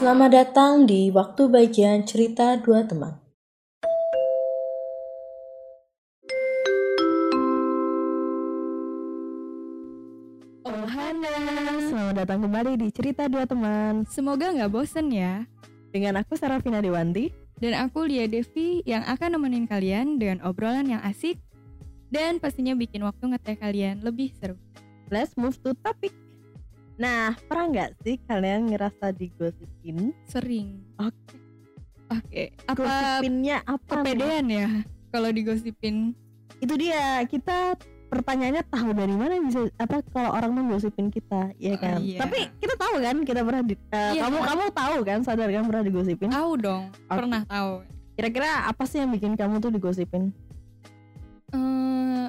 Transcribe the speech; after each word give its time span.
Selamat 0.00 0.32
datang 0.32 0.88
di 0.88 1.12
waktu 1.12 1.52
bagian 1.52 2.08
cerita 2.08 2.56
dua 2.56 2.88
teman. 2.88 3.20
Oh 10.64 10.88
Hana, 10.88 11.36
selamat 11.84 12.14
datang 12.16 12.40
kembali 12.48 12.80
di 12.80 12.88
Cerita 12.88 13.28
Dua 13.28 13.44
Teman 13.44 14.08
Semoga 14.08 14.48
nggak 14.48 14.72
bosen 14.72 15.12
ya. 15.12 15.44
Dengan 15.92 16.24
aku 16.24 16.32
Sarafina 16.32 16.80
Dewanti 16.80 17.28
Dan 17.60 17.76
aku 17.76 18.08
Lia 18.08 18.24
Devi 18.24 18.80
yang 18.88 19.04
akan 19.04 19.36
nemenin 19.36 19.68
kalian 19.68 20.16
dengan 20.16 20.40
obrolan 20.48 20.88
yang 20.88 21.04
asik 21.04 21.36
dan 22.08 22.40
pastinya 22.40 22.72
bikin 22.72 23.04
waktu 23.04 23.36
ngeteh 23.36 23.60
kalian 23.60 24.00
lebih 24.00 24.32
seru. 24.32 24.56
Let's 25.12 25.36
move 25.36 25.60
to 25.60 25.76
topic 25.76 26.16
Nah, 27.00 27.32
pernah 27.48 27.66
nggak 27.72 27.90
sih 28.04 28.20
kalian 28.28 28.68
ngerasa 28.68 29.16
digosipin? 29.16 30.12
Sering. 30.28 30.84
Oke. 31.00 31.32
Oke. 32.12 32.42
Apa 32.68 32.76
Gosipinnya 32.76 33.64
apa? 33.64 34.04
kepedean 34.04 34.46
ya 34.46 34.68
kalau 35.08 35.32
digosipin? 35.32 36.12
Itu 36.60 36.76
dia, 36.76 37.24
kita 37.24 37.80
pertanyaannya 38.12 38.66
tahu 38.68 38.90
dari 38.92 39.14
mana 39.16 39.38
bisa 39.40 39.70
apa 39.78 40.02
kalau 40.12 40.34
orang 40.34 40.52
menggosipin 40.52 41.08
kita, 41.08 41.54
ya 41.56 41.72
Oh, 41.72 41.80
kan? 41.80 41.98
iya. 42.04 42.18
Tapi 42.20 42.52
kita 42.58 42.74
tahu 42.76 43.00
kan 43.00 43.16
kita 43.24 43.40
pernah 43.40 43.62
di, 43.64 43.74
eh, 43.78 44.12
Iya. 44.12 44.20
kamu 44.26 44.36
kamu 44.44 44.64
tahu 44.74 44.96
kan 45.00 45.18
sadar 45.24 45.48
kan 45.48 45.64
pernah 45.64 45.84
digosipin? 45.86 46.28
Tahu 46.28 46.52
dong. 46.58 46.84
Oke. 47.08 47.16
Pernah 47.16 47.42
tahu. 47.48 47.72
Kira-kira 48.12 48.68
apa 48.68 48.82
sih 48.84 49.00
yang 49.00 49.08
bikin 49.08 49.38
kamu 49.38 49.56
tuh 49.56 49.72
digosipin? 49.72 50.34
Eh 51.54 52.26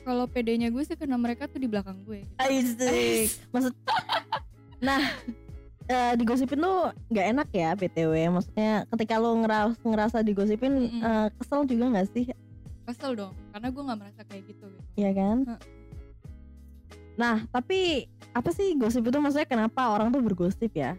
kalau 0.00 0.24
pedenya 0.24 0.68
gue 0.68 0.80
sih 0.80 0.94
karena 0.94 1.14
mereka 1.14 1.44
tuh 1.44 1.56
di 1.56 1.66
belakang 1.66 2.00
gue. 2.02 2.24
gitu. 2.40 2.84
Asik. 2.84 3.28
Maksud 3.50 3.72
Nah, 4.80 5.02
eh, 5.86 6.12
digosipin 6.16 6.56
tuh 6.56 6.78
nggak 7.06 7.26
enak 7.30 7.48
ya 7.50 7.70
BTW. 7.74 8.14
Maksudnya 8.30 8.88
ketika 8.88 9.14
lo 9.16 9.36
ngeras, 9.36 9.76
ngerasa 9.80 10.18
digosipin 10.20 10.72
Mm-mm. 10.88 11.00
eh, 11.00 11.28
kesel 11.36 11.64
juga 11.64 11.84
nggak 11.90 12.08
sih? 12.10 12.24
Kesel 12.84 13.12
dong, 13.14 13.36
karena 13.52 13.68
gue 13.68 13.82
nggak 13.82 13.98
merasa 13.98 14.20
kayak 14.24 14.42
gitu. 14.46 14.66
gitu. 14.66 14.88
Iya 14.96 15.10
kan? 15.12 15.36
Nah, 17.14 17.44
tapi 17.46 18.08
apa 18.32 18.50
sih 18.50 18.72
gosip 18.74 19.04
itu 19.04 19.18
maksudnya 19.20 19.44
kenapa 19.44 19.92
orang 19.92 20.08
tuh 20.08 20.22
bergosip 20.22 20.72
ya? 20.72 20.96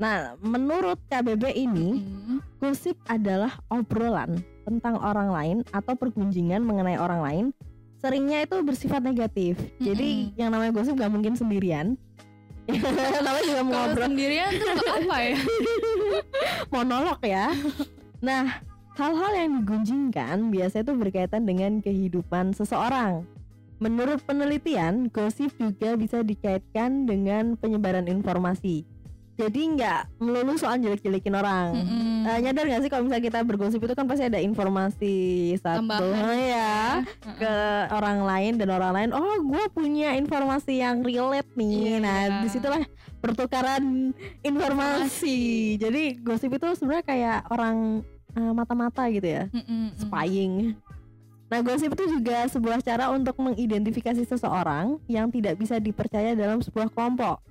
Nah, 0.00 0.34
menurut 0.40 0.96
KBB 1.06 1.52
ini, 1.52 2.00
Mm. 2.00 2.38
gosip 2.58 2.96
adalah 3.06 3.60
obrolan 3.68 4.40
tentang 4.64 4.96
orang 4.96 5.28
lain 5.28 5.58
atau 5.68 5.92
pergunjingan 5.92 6.64
mengenai 6.64 6.96
orang 6.96 7.20
lain. 7.20 7.46
Seringnya 8.02 8.42
itu 8.42 8.58
bersifat 8.66 8.98
negatif. 8.98 9.54
Jadi 9.78 10.34
Mm-mm. 10.34 10.38
yang 10.38 10.50
namanya 10.50 10.74
gosip 10.74 10.98
gak 10.98 11.12
mungkin 11.14 11.38
sendirian. 11.38 11.94
namanya 13.26 13.44
juga 13.46 13.62
mau 13.62 13.74
ngobrol 13.86 14.06
sendirian 14.10 14.50
tuh 14.54 14.90
apa 14.90 15.16
ya? 15.22 15.38
monolog 16.74 17.18
ya. 17.22 17.54
Nah, 18.18 18.58
hal-hal 18.98 19.32
yang 19.38 19.50
digunjingkan 19.62 20.50
biasanya 20.50 20.90
itu 20.90 20.94
berkaitan 20.98 21.42
dengan 21.46 21.78
kehidupan 21.78 22.54
seseorang. 22.54 23.22
Menurut 23.82 24.22
penelitian, 24.22 25.10
gosip 25.10 25.50
juga 25.58 25.98
bisa 25.98 26.22
dikaitkan 26.22 27.06
dengan 27.06 27.58
penyebaran 27.58 28.06
informasi. 28.06 28.86
Jadi 29.42 29.60
nggak 29.74 30.00
melulu 30.16 30.54
soal 30.54 30.78
jelek-jelekin 30.78 31.34
orang. 31.34 31.74
Mm-mm. 31.74 32.10
Eh, 32.22 32.38
nyadar 32.38 32.62
gak 32.64 32.80
sih 32.80 32.86
kalau 32.86 33.02
misalnya 33.02 33.26
kita 33.26 33.38
bergosip 33.42 33.82
itu 33.82 33.92
kan 33.92 34.06
pasti 34.06 34.22
ada 34.22 34.38
informasi 34.38 35.16
satu 35.58 35.82
Tambahan 35.82 36.38
ya 36.38 37.02
ke 37.34 37.54
orang 37.90 38.22
lain 38.22 38.52
dan 38.54 38.70
orang 38.70 38.92
lain 38.94 39.10
oh 39.10 39.42
gue 39.42 39.64
punya 39.68 40.14
informasi 40.14 40.78
yang 40.78 41.02
relate 41.02 41.50
nih 41.52 41.82
Iya. 41.82 41.98
nah 41.98 42.20
di 42.38 42.48
situlah 42.48 42.86
pertukaran 43.18 44.14
informasi 44.40 45.38
jadi 45.76 46.14
gosip 46.16 46.52
itu 46.52 46.66
sebenarnya 46.72 47.02
kayak 47.02 47.38
orang 47.48 48.06
eh, 48.32 48.52
mata-mata 48.52 49.02
gitu 49.08 49.26
ya 49.26 49.44
Mm-mm. 49.50 49.98
spying 49.98 50.78
nah 51.46 51.60
gosip 51.60 51.90
itu 51.90 52.06
juga 52.08 52.46
sebuah 52.46 52.80
cara 52.80 53.10
untuk 53.10 53.34
mengidentifikasi 53.36 54.24
seseorang 54.24 54.96
yang 55.04 55.26
tidak 55.26 55.58
bisa 55.58 55.76
dipercaya 55.76 56.32
dalam 56.32 56.62
sebuah 56.62 56.86
kelompok 56.88 57.42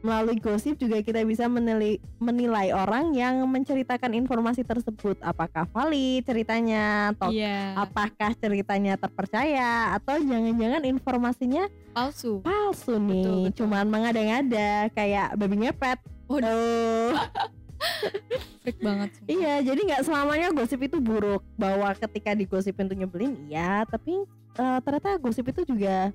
melalui 0.00 0.36
gosip 0.36 0.74
juga 0.74 0.98
kita 0.98 1.20
bisa 1.22 1.44
menilai, 1.44 2.00
menilai 2.16 2.70
orang 2.70 3.12
yang 3.12 3.44
menceritakan 3.44 4.14
informasi 4.14 4.62
tersebut 4.62 5.20
apakah 5.20 5.68
valid 5.68 6.24
ceritanya 6.24 7.12
atau 7.12 7.28
Iya. 7.28 7.76
apakah 7.78 8.32
ceritanya 8.34 8.96
terpercaya 8.96 9.70
atau 9.92 10.16
jangan-jangan 10.16 10.82
informasinya 10.84 11.64
palsu. 11.90 12.40
palsu 12.40 12.96
nih 12.96 13.20
Betul, 13.20 13.36
betul. 13.42 13.56
cuman 13.58 13.84
mengada-ngada 13.86 14.70
kayak 14.90 15.34
babi 15.34 15.56
ngepet 15.60 15.98
Waduh. 16.26 17.12
Freak 18.62 18.76
banget. 18.78 19.08
sumpah. 19.14 19.28
iya 19.30 19.54
jadi 19.60 19.80
nggak 19.82 20.02
selamanya 20.02 20.48
gosip 20.50 20.80
itu 20.80 20.96
buruk 20.96 21.40
bahwa 21.54 21.92
ketika 21.94 22.32
digosipin 22.32 22.86
tuh 22.86 22.94
nyebelin 22.94 23.36
iya 23.44 23.84
tapi 23.84 24.24
eh, 24.54 24.78
ternyata 24.80 25.16
gosip 25.16 25.44
itu 25.46 25.64
juga 25.66 26.12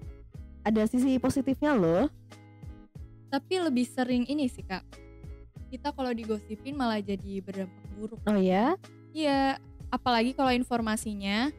ada 0.62 0.82
sisi 0.86 1.18
positifnya 1.18 1.74
loh 1.74 2.10
Tapi 3.36 3.60
lebih 3.60 3.84
sering 3.84 4.24
ini 4.24 4.48
sih 4.48 4.64
kak. 4.64 4.80
Kita 5.68 5.92
kalau 5.92 6.16
digosipin 6.16 6.72
malah 6.72 7.04
jadi 7.04 7.44
berdampak 7.44 7.84
buruk. 7.92 8.20
oh 8.24 8.40
ya 8.40 8.80
Iya. 9.12 9.60
Apalagi 9.92 10.32
kalau 10.32 10.50
informasinya 10.50 11.52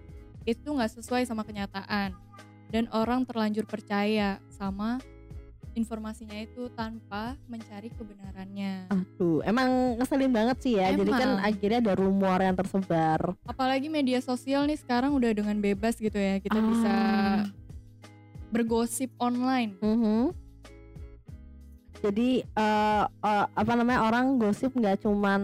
itu 0.42 0.65
nggak 0.65 0.92
sesuai 0.94 1.25
sama 1.25 1.42
kenyataan 1.42 2.16
dan 2.69 2.84
orang 2.91 3.22
terlanjur 3.22 3.65
percaya 3.65 4.41
sama 4.48 4.97
informasinya 5.72 6.32
itu 6.34 6.72
tanpa 6.72 7.36
mencari 7.44 7.91
kebenarannya. 7.91 8.88
aduh 8.88 9.42
emang 9.42 9.69
ngeselin 9.97 10.32
banget 10.32 10.56
sih 10.60 10.72
ya 10.75 10.88
jadi 10.91 11.12
kan 11.12 11.28
Emang. 11.36 11.44
akhirnya 11.44 11.78
ada 11.82 11.94
rumor 11.94 12.38
yang 12.41 12.54
tersebar 12.54 13.20
Apalagi 13.44 13.88
media 13.88 14.19
sosial 14.19 14.65
nih 14.65 14.78
sekarang 14.78 15.12
udah 15.12 15.34
dengan 15.34 15.60
bebas 15.60 15.98
gitu 15.98 16.16
ya. 16.16 16.41
Kita 16.41 16.56
bisa 16.56 16.88
Ah. 16.88 17.41
bergosip 18.48 19.12
online. 19.19 19.76
Mhm. 19.78 20.45
Jadi 22.06 22.30
eh, 22.46 23.04
eh, 23.10 23.46
apa 23.50 23.72
namanya 23.74 24.06
orang 24.06 24.38
gosip 24.38 24.70
nggak 24.78 25.02
cuman 25.02 25.42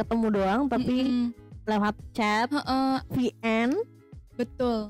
ketemu 0.00 0.26
doang 0.32 0.60
tapi 0.64 1.04
Mm-mm. 1.04 1.26
lewat 1.68 1.94
chat, 2.16 2.48
Heeh, 2.48 2.96
VN. 3.12 3.70
Betul. 4.32 4.88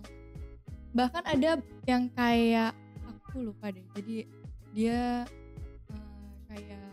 Bahkan 0.94 1.26
ada 1.26 1.58
yang 1.90 2.06
kayak 2.14 2.70
aku 3.02 3.50
lupa 3.50 3.74
deh. 3.74 3.82
Jadi 3.98 4.30
dia 4.70 5.26
eh, 5.90 6.30
kayak 6.46 6.86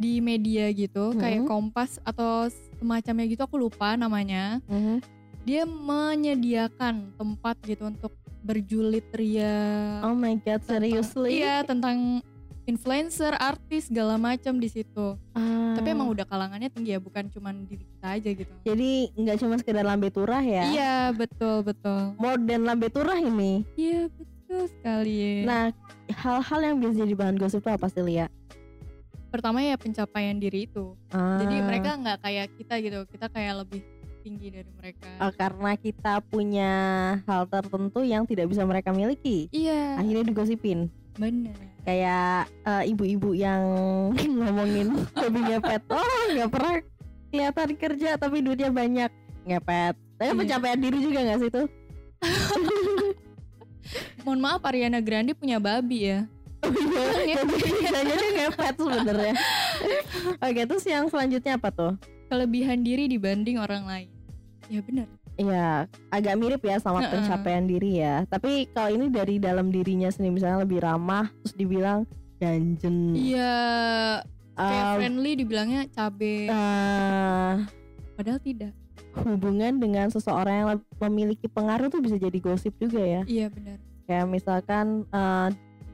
di 0.00 0.24
media 0.24 0.72
gitu, 0.72 1.12
kayak 1.12 1.44
Mhm. 1.44 1.48
Kompas 1.48 2.00
atau 2.00 2.48
semacamnya 2.80 3.28
gitu 3.28 3.44
aku 3.44 3.60
lupa 3.60 3.92
namanya. 3.92 4.64
Mhm. 4.72 5.04
Dia 5.44 5.68
menyediakan 5.68 7.12
tempat 7.14 7.60
gitu 7.62 7.86
untuk 7.86 8.16
berjulit 8.40 9.04
ria. 9.12 10.00
Oh 10.00 10.16
my 10.16 10.32
god, 10.40 10.64
seriously? 10.64 11.44
Iya, 11.44 11.62
tentang 11.62 12.24
influencer, 12.66 13.32
artis 13.38 13.88
segala 13.88 14.18
macam 14.18 14.58
di 14.58 14.68
situ. 14.68 15.16
Ah. 15.32 15.74
Tapi 15.78 15.94
emang 15.94 16.10
udah 16.10 16.26
kalangannya 16.26 16.68
tinggi 16.68 16.92
ya, 16.92 17.00
bukan 17.00 17.30
cuman 17.30 17.64
diri 17.64 17.86
kita 17.86 18.06
aja 18.18 18.30
gitu. 18.34 18.54
jadi 18.66 18.90
nggak 19.14 19.36
cuma 19.38 19.54
sekedar 19.56 19.86
lambe 19.86 20.10
turah 20.10 20.42
ya? 20.42 20.64
Iya, 20.74 20.96
betul, 21.14 21.62
betul. 21.62 22.18
Modern 22.18 22.62
lambe 22.66 22.90
turah 22.90 23.18
ini. 23.22 23.62
Iya, 23.78 24.10
betul 24.10 24.62
sekali. 24.68 25.46
Nah, 25.46 25.70
hal-hal 26.10 26.60
yang 26.60 26.76
biasa 26.82 27.06
jadi 27.06 27.14
bahan 27.14 27.36
gosip 27.38 27.62
itu 27.62 27.70
apa 27.70 27.86
sih 27.86 28.02
Lia? 28.02 28.26
pertama 29.26 29.60
ya 29.60 29.76
pencapaian 29.76 30.38
diri 30.38 30.64
itu 30.64 30.96
Ah, 31.12 31.36
jadi 31.44 31.60
mereka 31.60 31.92
nggak 31.98 32.18
kayak 32.24 32.46
kita 32.56 32.74
gitu 32.80 32.98
kita 33.04 33.26
kayak 33.28 33.66
lebih 33.66 33.84
tinggi 34.24 34.48
dari 34.48 34.70
mereka 34.74 35.06
eh, 35.06 35.32
karena 35.36 35.72
kita 35.76 36.14
punya 36.24 36.72
hal 37.28 37.46
tertentu 37.46 38.00
yang 38.02 38.26
tidak 38.26 38.50
bisa 38.50 38.66
mereka 38.66 38.90
miliki, 38.90 39.46
iya 39.54 40.00
akhirnya 40.00 40.26
digosipin. 40.26 40.90
Bener. 41.16 41.56
Kayak 41.82 42.50
eh, 42.64 42.82
ibu-ibu 42.92 43.30
yang 43.36 43.62
ngomongin 44.38 44.88
babi 45.12 45.40
ngepet 45.44 45.82
oh 45.90 46.22
nggak 46.32 46.50
pernah 46.50 46.74
kelihatan 47.30 47.70
kerja 47.76 48.10
tapi 48.16 48.44
duitnya 48.44 48.70
banyak. 48.72 49.10
Ngepet 49.46 49.94
tapi 50.16 50.32
Iya. 50.32 50.38
pencapaian 50.40 50.80
diri 50.80 50.98
juga 51.04 51.18
nggak 51.24 51.38
sih 51.44 51.50
itu? 51.52 51.62
Mohon 54.24 54.40
maaf 54.42 54.62
Ariana 54.66 55.00
Grande 55.04 55.36
punya 55.36 55.60
babi 55.62 56.10
ya. 56.10 56.20
Jadi 56.66 57.54
bisa 57.54 58.00
jadi 58.02 58.26
ngepet 58.34 58.74
sebenarnya. 58.74 59.34
Oke 60.42 60.60
terus 60.66 60.82
yang 60.88 61.06
selanjutnya 61.06 61.60
apa 61.60 61.70
tuh? 61.70 61.94
Kelebihan 62.26 62.82
diri 62.82 63.06
dibanding 63.06 63.62
orang 63.62 63.86
lain. 63.86 64.10
Ya 64.66 64.82
bener 64.82 65.06
Iya, 65.36 65.84
agak 66.08 66.34
mirip 66.34 66.60
ya 66.60 66.80
sama 66.80 67.04
Heeh. 67.04 67.12
pencapaian 67.12 67.64
diri 67.64 68.00
ya. 68.00 68.24
Tapi 68.24 68.72
kalau 68.72 68.88
ini 68.90 69.06
dari 69.08 69.36
dalam 69.36 69.68
dirinya 69.68 70.08
sendiri 70.08 70.32
misalnya 70.34 70.64
lebih 70.64 70.80
ramah, 70.80 71.28
terus 71.44 71.54
dibilang 71.54 72.08
ganjen. 72.36 73.12
iya 73.12 73.54
kayak 74.52 74.84
Eh, 74.84 74.94
friendly 74.96 75.32
dibilangnya 75.36 75.84
cabe 75.88 76.48
eh, 76.48 77.52
padahal 78.12 78.40
tidak 78.40 78.72
hubungan 79.18 79.76
dengan 79.76 80.08
seseorang 80.08 80.54
yang 80.56 80.68
memiliki 81.02 81.44
pengaruh 81.46 81.88
tuh 81.88 82.00
bisa 82.00 82.16
jadi 82.16 82.36
gosip 82.36 82.72
juga 82.76 83.00
ya. 83.00 83.22
iya 83.24 83.48
bener 83.48 83.76
Kayak 84.04 84.26
misalkan 84.28 85.04
eh, 85.06 85.48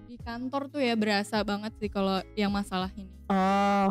di 0.06 0.14
kantor 0.18 0.66
tuh 0.68 0.78
ya 0.78 0.94
berasa 0.94 1.42
banget 1.42 1.74
sih 1.78 1.90
kalau 1.90 2.22
yang 2.34 2.50
masalah 2.50 2.90
ini 2.94 3.10
oh 3.26 3.90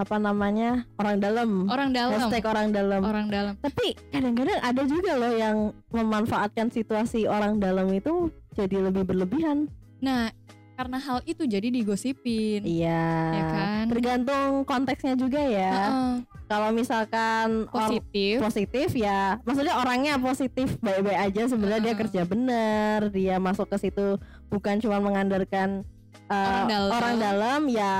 apa 0.00 0.16
namanya 0.16 0.88
orang 0.96 1.20
dalam. 1.20 1.68
Orang 1.68 1.90
dalam. 1.92 2.16
Hashtag 2.16 2.44
orang 2.48 2.68
dalam. 2.72 3.00
Orang 3.04 3.26
dalam. 3.28 3.54
Tapi 3.60 3.94
kadang-kadang 4.08 4.58
ada 4.64 4.82
juga 4.88 5.12
loh 5.20 5.32
yang 5.36 5.56
memanfaatkan 5.92 6.72
situasi 6.72 7.28
orang 7.28 7.60
dalam 7.60 7.92
itu 7.92 8.32
jadi 8.56 8.88
lebih 8.88 9.04
berlebihan. 9.04 9.68
Nah 10.00 10.32
karena 10.80 10.96
hal 10.96 11.20
itu 11.28 11.44
jadi 11.44 11.68
digosipin. 11.68 12.64
Iya. 12.64 13.04
Ya 13.36 13.44
kan? 13.52 13.84
tergantung 13.92 14.64
konteksnya 14.64 15.12
juga 15.12 15.40
ya. 15.44 15.76
Heeh, 15.76 16.12
kalau 16.50 16.74
misalkan 16.74 17.70
or- 17.70 17.94
positif. 17.94 18.42
positif 18.42 18.88
ya 18.98 19.38
maksudnya 19.46 19.78
orangnya 19.78 20.18
positif 20.18 20.74
baik-baik 20.82 21.30
aja 21.30 21.42
sebenarnya 21.46 21.80
dia 21.80 21.94
Heeh. 21.94 22.00
kerja 22.02 22.22
bener 22.26 22.98
dia 23.14 23.38
masuk 23.38 23.70
ke 23.70 23.78
situ 23.78 24.18
bukan 24.50 24.82
cuma 24.82 24.98
mengandalkan 24.98 25.86
uh, 26.30 26.34
Orang 26.38 26.64
dalam. 26.66 26.90
orang 26.92 27.14
dalam 27.18 27.60
ya 27.68 27.94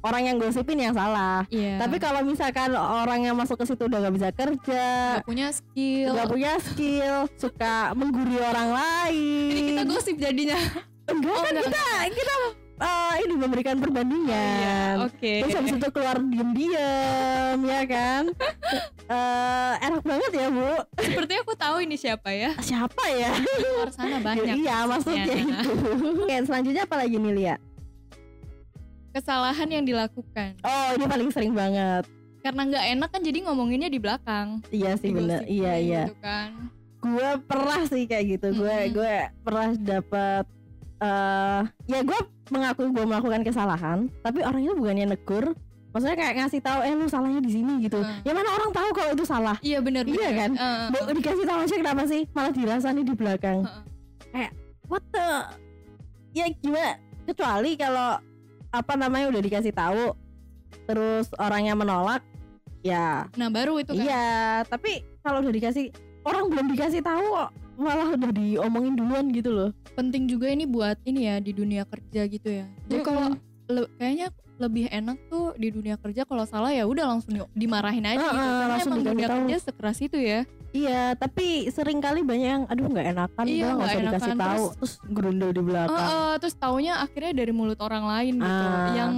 orang 0.00 0.22
yang 0.22 0.36
gosipin 0.36 0.78
yang 0.78 0.92
salah. 0.92 1.42
Iya. 1.48 1.80
tapi 1.80 1.96
kalau 1.96 2.20
misalkan 2.22 2.70
orang 2.76 3.20
yang 3.22 3.34
masuk 3.34 3.56
ke 3.56 3.64
situ 3.66 3.82
udah 3.82 3.98
nggak 3.98 4.14
bisa 4.14 4.28
kerja 4.30 4.86
nggak 5.16 5.26
punya 5.26 5.48
skill. 5.50 6.06
nggak 6.12 6.28
punya 6.28 6.52
skill 6.60 7.16
suka 7.34 7.74
menggurui 7.92 8.38
orang 8.38 8.68
lain. 8.70 9.50
Ini 9.50 9.60
kita 9.66 9.82
gosip 9.84 10.16
jadinya. 10.16 10.60
Enggak 11.06 11.32
Oh, 11.32 11.42
kan 11.42 11.50
enggak, 11.50 11.66
kita 11.66 11.84
kita 12.14 12.34
uh, 12.78 13.14
ini 13.18 13.34
memberikan 13.34 13.76
perbandingan. 13.76 14.30
Iya, 14.30 14.80
oke. 15.02 15.32
Terus 15.42 15.54
habis 15.54 15.72
itu 15.74 15.88
keluar 15.90 16.16
diem-diem 16.22 17.58
ya 17.60 17.82
kan? 17.84 18.22
Eh 19.10 19.72
Enak 19.80 20.02
banget 20.02 20.30
ya 20.32 20.46
bu. 20.48 20.70
Seperti 20.94 21.32
aku 21.34 21.52
tahu 21.54 21.76
ini 21.80 21.98
siapa 21.98 22.30
ya. 22.30 22.54
Siapa 22.60 23.02
ya? 23.10 23.32
di 23.34 23.66
luar 23.66 23.90
sana 23.90 24.22
banyak 24.22 24.54
Iya 24.60 24.86
maksudnya. 24.86 25.34
itu. 25.34 25.70
Oke 26.22 26.36
selanjutnya 26.46 26.82
apa 26.84 26.96
lagi 26.96 27.16
nih 27.16 27.32
Lia? 27.34 27.56
Kesalahan 29.10 29.68
yang 29.68 29.84
dilakukan 29.84 30.54
Oh 30.62 30.88
ini 30.94 31.04
paling 31.04 31.30
sering 31.30 31.52
banget 31.52 32.04
karena 32.40 32.62
nggak 32.64 32.84
enak 32.96 33.08
kan 33.12 33.20
jadi 33.20 33.38
ngomonginnya 33.44 33.92
di 33.92 34.00
belakang 34.00 34.64
Iya 34.72 34.96
sih 34.96 35.12
bener 35.12 35.44
Digosipin 35.44 35.60
Iya 35.60 35.74
iya 35.76 36.02
gitu 36.08 36.16
kan 36.24 36.50
Gue 37.00 37.30
pernah 37.44 37.80
sih 37.84 38.02
kayak 38.08 38.24
gitu 38.32 38.48
Gue 38.56 38.72
Mm-mm. 38.72 38.92
gue 38.96 39.14
pernah 39.44 39.68
dapet 39.76 40.44
eh 41.00 41.62
Ya 41.84 42.00
gue 42.00 42.18
mengakui 42.48 42.88
gue 42.88 43.04
melakukan 43.04 43.44
kesalahan 43.44 44.08
Tapi 44.24 44.40
orangnya 44.40 44.72
bukannya 44.72 45.06
negur 45.12 45.52
Maksudnya 45.90 46.16
kayak 46.16 46.34
ngasih 46.38 46.60
tahu 46.62 46.80
eh 46.86 46.94
lu 46.94 47.10
salahnya 47.10 47.42
di 47.42 47.50
sini 47.50 47.82
gitu. 47.82 47.98
Hmm. 47.98 48.22
Ya 48.22 48.30
mana 48.30 48.46
orang 48.54 48.70
tahu 48.70 48.94
kalau 48.94 49.10
itu 49.10 49.26
salah. 49.26 49.58
iya 49.58 49.82
benar 49.82 50.06
Iya 50.06 50.14
benar. 50.30 50.38
kan? 50.38 50.50
Heeh. 50.54 50.86
Mau 50.94 51.02
dikasih 51.10 51.46
tahu 51.50 51.58
aja 51.66 51.74
kenapa 51.74 52.02
sih 52.06 52.22
malah 52.30 52.52
dirasani 52.54 53.02
di 53.02 53.14
belakang. 53.18 53.66
Heeh. 54.30 54.50
what 54.86 55.02
the 55.10 55.26
ya 56.30 56.46
gimana 56.62 56.94
kecuali 57.26 57.74
kalau 57.74 58.22
apa 58.70 58.94
namanya 58.94 59.30
udah 59.34 59.42
dikasih 59.42 59.74
tahu 59.74 60.14
terus 60.86 61.30
orangnya 61.38 61.74
menolak 61.74 62.22
ya. 62.82 63.26
Nah 63.34 63.50
baru 63.50 63.82
itu 63.82 63.94
kan? 63.94 64.02
Iya 64.02 64.30
tapi 64.66 65.02
kalau 65.22 65.42
udah 65.42 65.54
dikasih 65.54 65.90
orang 66.22 66.50
belum 66.50 66.66
dikasih 66.74 67.02
tahu 67.02 67.24
kok. 67.34 67.50
Malah 67.80 68.12
udah 68.12 68.30
diomongin 68.34 68.94
duluan 68.94 69.32
gitu 69.32 69.50
loh. 69.50 69.70
Penting 69.96 70.28
juga 70.28 70.52
ini 70.52 70.68
buat 70.68 71.00
ini 71.08 71.26
ya 71.26 71.36
di 71.40 71.52
dunia 71.56 71.82
kerja 71.88 72.28
gitu 72.28 72.48
ya. 72.48 72.66
Jadi 72.86 73.02
kalau 73.02 73.34
kayaknya 73.98 74.28
lebih 74.60 74.86
enak 74.86 75.16
tuh 75.26 75.56
di 75.56 75.68
dunia 75.68 75.96
kerja 75.96 76.22
kalau 76.22 76.44
salah 76.44 76.68
ya 76.68 76.84
udah 76.84 77.08
langsung 77.08 77.32
di- 77.32 77.50
dimarahin 77.56 78.04
aja 78.04 78.20
gitu. 78.20 78.28
Heeh, 78.30 78.44
karena 78.52 78.66
langsung 78.70 78.92
emang 78.92 79.06
dunia 79.06 79.26
tahu. 79.26 79.36
kerja 79.40 79.56
sekeras 79.62 79.98
itu 79.98 80.18
ya. 80.18 80.40
Iya 80.70 81.02
tapi 81.16 81.46
sering 81.68 81.98
kali 81.98 82.20
banyak 82.20 82.48
yang 82.52 82.64
aduh 82.64 82.86
nggak 82.86 83.06
enakan 83.10 83.44
Iya, 83.44 83.66
nggak 83.72 83.88
usah 83.88 84.02
dikasih 84.02 84.34
tahu 84.36 84.46
Terus- 84.54 84.76
terus 84.76 84.94
gerundel 85.08 85.50
di 85.50 85.62
belakang. 85.62 85.98
Heeh, 85.98 86.32
terus 86.38 86.54
taunya 86.54 86.94
akhirnya 86.96 87.32
dari 87.34 87.50
mulut 87.50 87.80
orang 87.80 88.04
lain 88.06 88.34
gitu. 88.36 88.46
Ah. 88.62 88.92
yang 88.94 89.14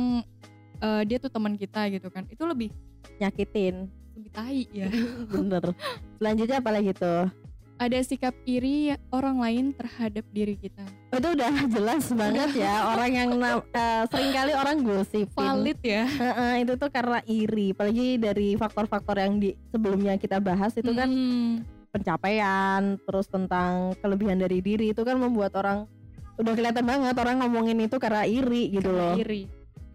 eh, 0.79 1.03
dia 1.05 1.19
tuh 1.19 1.29
teman 1.29 1.55
kita 1.55 1.91
gitu 1.91 2.09
kan. 2.09 2.25
Itu 2.27 2.43
lebih 2.45 2.71
nyakitin. 3.19 3.91
lebih 4.13 4.29
tai 4.31 4.69
ya. 4.71 4.87
Bener. 5.27 5.73
Selanjutnya 6.17 6.57
apa 6.59 6.71
lagi 6.71 6.93
tuh 6.93 7.33
ada 7.83 7.99
sikap 7.99 8.31
iri 8.47 8.95
orang 9.11 9.43
lain 9.43 9.65
terhadap 9.75 10.23
diri 10.31 10.55
kita. 10.55 10.87
Itu 11.11 11.35
udah 11.35 11.67
jelas 11.67 12.07
banget 12.15 12.55
ya. 12.55 12.87
Orang 12.87 13.11
yang 13.11 13.31
na- 13.35 13.59
eh, 13.59 14.03
sering 14.07 14.31
kali 14.31 14.53
orang 14.55 14.77
gosipin. 14.81 15.35
Valid 15.35 15.81
ya. 15.83 16.07
Heeh, 16.07 16.53
itu 16.63 16.79
tuh 16.79 16.87
karena 16.89 17.19
iri, 17.27 17.75
apalagi 17.75 18.23
dari 18.23 18.55
faktor-faktor 18.55 19.19
yang 19.19 19.43
di 19.43 19.51
sebelumnya 19.69 20.15
kita 20.15 20.39
bahas 20.39 20.71
itu 20.73 20.95
kan 20.95 21.11
Hmm, 21.11 21.67
pencapaian, 21.91 23.03
terus 23.03 23.27
tentang 23.27 23.99
kelebihan 23.99 24.39
dari 24.39 24.63
diri 24.63 24.95
itu 24.95 25.03
kan 25.03 25.19
membuat 25.19 25.51
orang 25.59 25.91
udah 26.39 26.55
kelihatan 26.55 26.87
banget 26.87 27.19
orang 27.19 27.43
ngomongin 27.43 27.83
itu 27.83 27.99
karena 27.99 28.23
iri 28.25 28.71
gitu 28.71 28.89
karena 28.89 29.11
loh. 29.11 29.17
iri. 29.19 29.43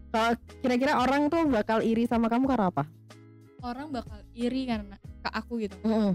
Kalau 0.08 0.32
kira-kira 0.60 0.92
orang 0.96 1.28
tuh 1.28 1.42
bakal 1.48 1.80
iri 1.80 2.04
sama 2.04 2.28
kamu 2.28 2.44
karena 2.46 2.68
apa? 2.68 2.84
orang 3.58 3.90
bakal 3.90 4.22
iri 4.38 4.70
karena 4.70 4.94
ke 5.18 5.28
aku 5.34 5.58
gitu. 5.58 5.74
Heeh. 5.82 6.14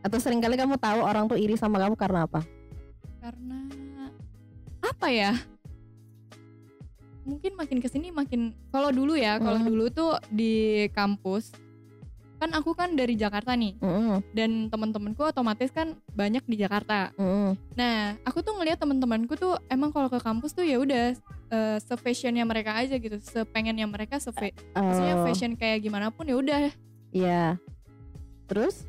Atau 0.00 0.18
sering 0.18 0.38
kali 0.38 0.54
kamu 0.54 0.76
tahu 0.76 1.00
orang 1.00 1.26
tuh 1.26 1.38
iri 1.38 1.54
sama 1.54 1.78
kamu 1.78 1.94
karena 1.94 2.24
apa? 2.24 2.40
karena 3.18 3.58
apa 4.78 5.10
ya 5.10 5.34
mungkin 7.26 7.58
makin 7.58 7.82
ke 7.82 7.90
sini 7.90 8.14
makin 8.14 8.54
kalau 8.70 8.94
dulu 8.94 9.18
ya 9.18 9.42
kalau 9.42 9.58
dulu 9.58 9.90
tuh 9.90 10.14
di 10.30 10.86
kampus 10.94 11.50
kan 12.38 12.54
aku 12.54 12.70
kan 12.70 12.94
dari 12.94 13.18
Jakarta 13.18 13.58
nih 13.58 13.74
Heeh. 13.82 14.22
dan 14.30 14.70
teman-temanku 14.70 15.26
otomatis 15.26 15.74
kan 15.74 15.98
banyak 16.14 16.46
di 16.46 16.54
Jakarta 16.54 17.10
heeh. 17.18 17.50
nah 17.74 18.14
aku 18.22 18.46
tuh 18.46 18.54
ngeliat 18.54 18.78
teman-temanku 18.78 19.34
tuh 19.34 19.58
emang 19.66 19.90
kalau 19.90 20.06
ke 20.06 20.22
kampus 20.22 20.54
tuh 20.54 20.62
ya 20.62 20.78
udah 20.78 21.18
eh, 21.50 21.78
sefashionnya 21.82 22.46
mereka 22.46 22.78
aja 22.78 22.94
gitu 22.94 23.18
sepengennya 23.18 23.90
mereka 23.90 24.22
sefe 24.22 24.54
maksudnya 24.70 25.18
Oh, 25.18 25.24
fashion 25.26 25.58
kayak 25.58 25.82
gimana 25.82 26.14
pun 26.14 26.30
ya 26.30 26.38
udah 26.38 26.70
Iya. 27.10 27.58
Terus? 28.46 28.86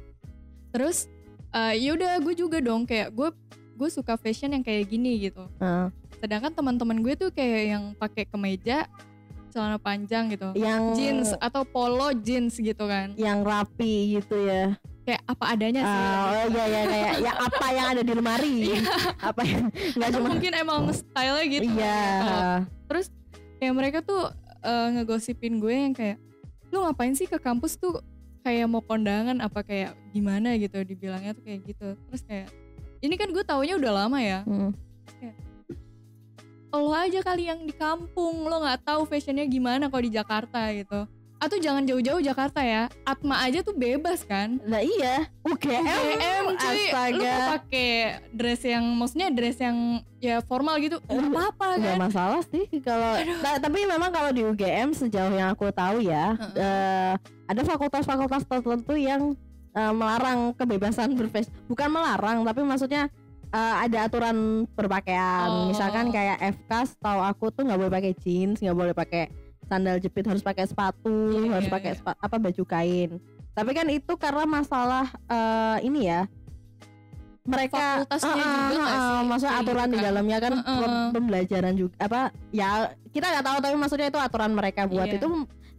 Terus 0.78 1.10
eh, 1.52 1.74
ya 1.76 1.98
udah 1.98 2.22
gue 2.22 2.34
juga 2.38 2.62
dong 2.62 2.86
kayak 2.86 3.10
gue 3.10 3.34
gue 3.74 3.90
suka 3.90 4.14
fashion 4.14 4.54
yang 4.54 4.62
kayak 4.62 4.86
gini 4.86 5.18
gitu 5.20 5.50
Heeh. 5.58 5.90
sedangkan 6.18 6.54
teman-teman 6.54 7.02
gue 7.02 7.14
tuh 7.14 7.30
kayak 7.30 7.62
yang 7.68 7.84
pakai 7.94 8.30
kemeja 8.30 8.86
celana 9.50 9.82
panjang 9.82 10.30
gitu 10.30 10.54
yang 10.54 10.94
jeans 10.94 11.34
atau 11.40 11.66
polo 11.66 12.14
jeans 12.14 12.54
gitu 12.54 12.86
kan 12.86 13.18
yang 13.18 13.42
rapi 13.42 14.14
gitu 14.14 14.38
ya. 14.38 14.78
kayak 15.02 15.24
apa 15.26 15.46
adanya 15.50 15.82
sih 15.82 15.98
Ah, 16.04 16.20
oh 16.28 16.46
iya 16.52 16.66
ya 16.68 16.82
kayak 16.84 17.14
ya 17.24 17.34
apa 17.40 17.66
yang 17.72 17.88
ada 17.88 18.02
di 18.04 18.12
lemari. 18.12 18.58
apa 19.32 19.42
yang 19.42 19.64
nggak 19.96 20.10
cuma 20.14 20.28
mungkin 20.30 20.52
emang 20.54 20.82
style 20.92 21.42
gitu 21.48 21.64
Iya. 21.64 22.68
Kalau 22.86 23.02
kayak 23.58 23.74
mereka 23.74 23.98
tuh 24.04 24.30
eh, 24.62 24.88
ngegosipin 24.94 25.58
gue 25.58 25.74
yang 25.74 25.96
kayak 25.96 26.20
lu 26.70 26.84
ngapain 26.84 27.16
sih 27.16 27.24
ke 27.24 27.40
kampus 27.40 27.80
tuh 27.80 28.04
kayak 28.48 28.72
mau 28.72 28.80
kondangan 28.80 29.44
apa 29.44 29.60
kayak 29.68 29.92
gimana 30.16 30.56
gitu 30.56 30.80
dibilangnya 30.88 31.36
tuh 31.36 31.44
kayak 31.44 31.62
gitu. 31.68 31.88
Terus 32.08 32.24
kayak 32.24 32.48
ini 33.04 33.20
kan 33.20 33.28
gue 33.36 33.44
taunya 33.44 33.76
udah 33.76 33.92
lama 33.92 34.20
ya. 34.24 34.42
Hmm. 34.48 34.72
lo 36.78 36.94
aja 36.94 37.26
kali 37.26 37.50
yang 37.50 37.66
di 37.66 37.74
kampung 37.74 38.46
lo 38.46 38.62
nggak 38.62 38.86
tahu 38.86 39.10
fashionnya 39.10 39.50
gimana 39.50 39.90
kalau 39.90 40.04
di 40.04 40.14
Jakarta 40.14 40.70
gitu 40.78 41.10
atau 41.38 41.56
jangan 41.56 41.84
jauh-jauh 41.84 42.18
Jakarta 42.20 42.60
ya. 42.60 42.90
Atma 43.04 43.40
aja 43.40 43.62
tuh 43.62 43.72
bebas 43.72 44.22
kan? 44.22 44.58
Nah 44.64 44.80
iya, 44.80 45.30
UGM, 45.42 45.86
UGM 45.86 46.44
cuy 46.52 46.74
lu 46.74 46.90
astaga. 46.90 47.22
mau 47.22 47.50
pakai 47.56 47.90
dress 48.32 48.62
yang 48.64 48.86
maksudnya 48.92 49.30
dress 49.30 49.58
yang 49.58 49.78
ya 50.18 50.42
formal 50.42 50.78
gitu? 50.78 50.98
Nggak 51.04 51.30
apa-apa 51.30 51.68
Gak 51.76 51.86
kan? 51.88 51.98
masalah 52.00 52.42
sih 52.44 52.66
kalau 52.80 53.12
ta- 53.40 53.60
tapi 53.60 53.84
memang 53.84 54.10
kalau 54.10 54.30
di 54.30 54.42
UGM 54.44 54.92
sejauh 54.92 55.30
yang 55.32 55.52
aku 55.52 55.70
tahu 55.70 56.02
ya 56.02 56.34
Heeh. 56.34 56.58
eh, 56.58 57.14
ada 57.46 57.62
fakultas-fakultas 57.64 58.44
tertentu 58.44 58.94
yang 58.94 59.38
eh, 59.72 59.94
melarang 59.94 60.52
kebebasan 60.52 61.14
berfas 61.14 61.46
bukan 61.66 61.88
melarang 61.88 62.42
tapi 62.42 62.62
maksudnya 62.62 63.14
eh, 63.48 63.76
ada 63.80 64.04
aturan 64.04 64.66
berpakaian. 64.74 65.48
Oh. 65.48 65.70
misalkan 65.70 66.10
kayak 66.10 66.42
FK 66.58 66.72
tahu 66.98 67.22
aku 67.22 67.46
tuh 67.50 67.62
nggak 67.62 67.78
boleh 67.78 67.94
pakai 67.94 68.14
jeans 68.18 68.58
nggak 68.58 68.74
boleh 68.74 68.92
pakai 68.92 69.30
sandal 69.68 69.98
jepit 69.98 70.24
harus 70.24 70.42
pakai 70.42 70.64
sepatu 70.64 71.12
Iya, 71.38 71.52
harus 71.54 71.68
iya, 71.68 71.74
pakai 71.74 71.92
iya. 71.92 71.98
sepa- 71.98 72.18
apa 72.18 72.36
baju 72.38 72.64
kain 72.66 73.12
tapi 73.52 73.72
kan 73.72 73.88
itu 73.88 74.14
karena 74.16 74.44
masalah 74.46 75.06
eh, 75.26 75.78
ini 75.84 76.08
ya 76.08 76.26
mereka 77.44 78.04
Fakultasnya 78.04 78.28
Ah, 78.30 78.36
juga 78.36 78.52
ah, 78.52 78.68
nggak 78.68 78.92
ah, 78.92 79.00
sih? 79.00 79.24
maksudnya 79.26 79.52
Kayak 79.54 79.64
aturan 79.64 79.86
gitu 79.86 79.88
di 79.88 79.98
kan? 79.98 80.06
dalamnya 80.06 80.38
kan 80.38 80.54
Heeh. 80.54 80.78
pem- 80.78 81.12
pembelajaran 81.14 81.74
juga 81.74 81.96
apa 81.98 82.22
ya 82.52 82.70
kita 83.08 83.26
nggak 83.26 83.46
tahu 83.46 83.58
tapi 83.62 83.76
maksudnya 83.78 84.08
itu 84.10 84.20
aturan 84.20 84.52
mereka 84.52 84.82
buat 84.86 85.08
Iya. 85.08 85.16
itu 85.18 85.28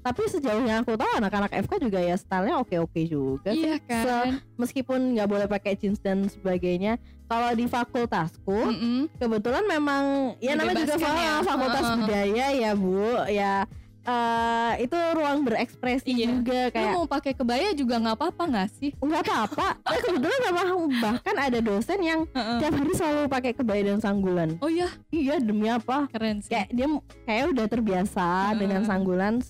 tapi 0.00 0.24
sejauh 0.24 0.62
yang 0.62 0.80
aku 0.80 0.94
tahu 0.94 1.10
anak-anak 1.14 1.52
FK 1.58 1.72
juga 1.80 1.98
ya 1.98 2.14
stylenya 2.14 2.56
oke-oke 2.58 3.02
juga 3.02 3.50
sih 3.50 3.66
iya 3.66 3.76
kan 3.80 4.40
meskipun 4.54 5.12
nggak 5.12 5.26
boleh 5.26 5.46
pakai 5.46 5.74
jeans 5.74 5.98
dan 5.98 6.24
sebagainya 6.24 6.96
kalau 7.24 7.52
di 7.52 7.64
fakultasku 7.64 8.56
Mm-mm. 8.68 9.12
kebetulan 9.14 9.64
memang 9.64 10.02
ya 10.38 10.54
namanya 10.54 10.86
juga 10.86 10.96
ya. 10.96 11.42
fakultas 11.42 11.84
Heeh. 11.84 11.98
budaya 11.98 12.46
ya 12.52 12.70
bu 12.72 13.02
ya 13.26 13.54
eh, 14.00 14.72
itu 14.80 14.96
ruang 15.12 15.44
berekspresi 15.44 16.08
Iya. 16.08 16.26
juga 16.30 16.60
Lu 16.64 16.72
kayak 16.72 16.92
mau 16.94 17.04
pakai 17.04 17.32
kebaya 17.34 17.68
juga 17.72 18.00
nggak 18.00 18.16
apa-apa 18.16 18.42
nggak 18.46 18.68
sih? 18.72 18.90
nggak 18.96 19.20
apa-apa. 19.20 19.66
Eh, 19.84 20.00
kebetulan 20.00 20.40
memang 20.42 20.66
bahkan 20.96 21.36
ada 21.36 21.58
dosen 21.60 22.00
yang 22.00 22.20
Heeh. 22.30 22.56
tiap 22.56 22.72
hari 22.72 22.92
selalu 22.94 23.28
pakai 23.28 23.52
kebaya 23.52 23.82
dan 23.84 24.00
sanggulan. 24.00 24.56
Oh 24.58 24.72
iya, 24.72 24.88
Iya 25.12 25.36
demi 25.38 25.68
apa? 25.68 26.08
keren 26.08 26.40
sih. 26.40 26.48
Kayak 26.48 26.68
dia 26.72 26.88
kayak 27.28 27.44
udah 27.52 27.66
terbiasa 27.68 28.24
Heeh. 28.24 28.56
dengan 28.56 28.82
sanggulan. 28.82 29.44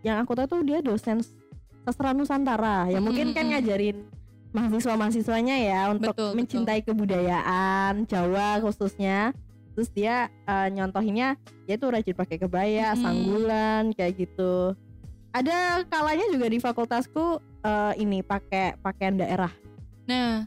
Yang 0.00 0.16
aku 0.24 0.32
tahu 0.36 0.46
tuh 0.48 0.60
dia 0.64 0.78
dosen 0.80 1.20
sastra 1.84 2.12
Nusantara. 2.16 2.88
Ya 2.88 3.00
mungkin 3.00 3.32
kan 3.36 3.48
ngajarin 3.48 4.04
mahasiswa-mahasiswanya 4.50 5.56
ya 5.62 5.80
untuk 5.94 6.12
Betul, 6.14 6.34
mencintai 6.34 6.80
kebudayaan 6.82 8.04
Jawa 8.08 8.58
khususnya. 8.64 9.32
Terus 9.76 9.88
dia 9.94 10.28
eh, 10.44 10.68
nyontohinnya 10.74 11.38
dia 11.64 11.76
tuh 11.78 11.94
rajin 11.94 12.16
pakai 12.16 12.36
kebaya, 12.36 12.92
Mm-mm. 12.92 13.02
sanggulan 13.02 13.84
kayak 13.94 14.26
gitu. 14.26 14.74
Ada 15.30 15.86
kalanya 15.86 16.26
juga 16.34 16.46
di 16.50 16.58
fakultasku 16.58 17.38
eh, 17.62 17.92
ini 18.02 18.20
pakai 18.26 18.76
pakaian 18.82 19.14
daerah. 19.14 19.52
Nah, 20.10 20.42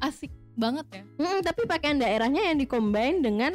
asik 0.00 0.32
banget 0.56 0.86
ya. 0.92 1.02
Mm, 1.20 1.40
tapi 1.44 1.62
pakaian 1.68 1.98
daerahnya 2.00 2.42
yang 2.52 2.56
dikombin 2.60 3.20
dengan 3.20 3.52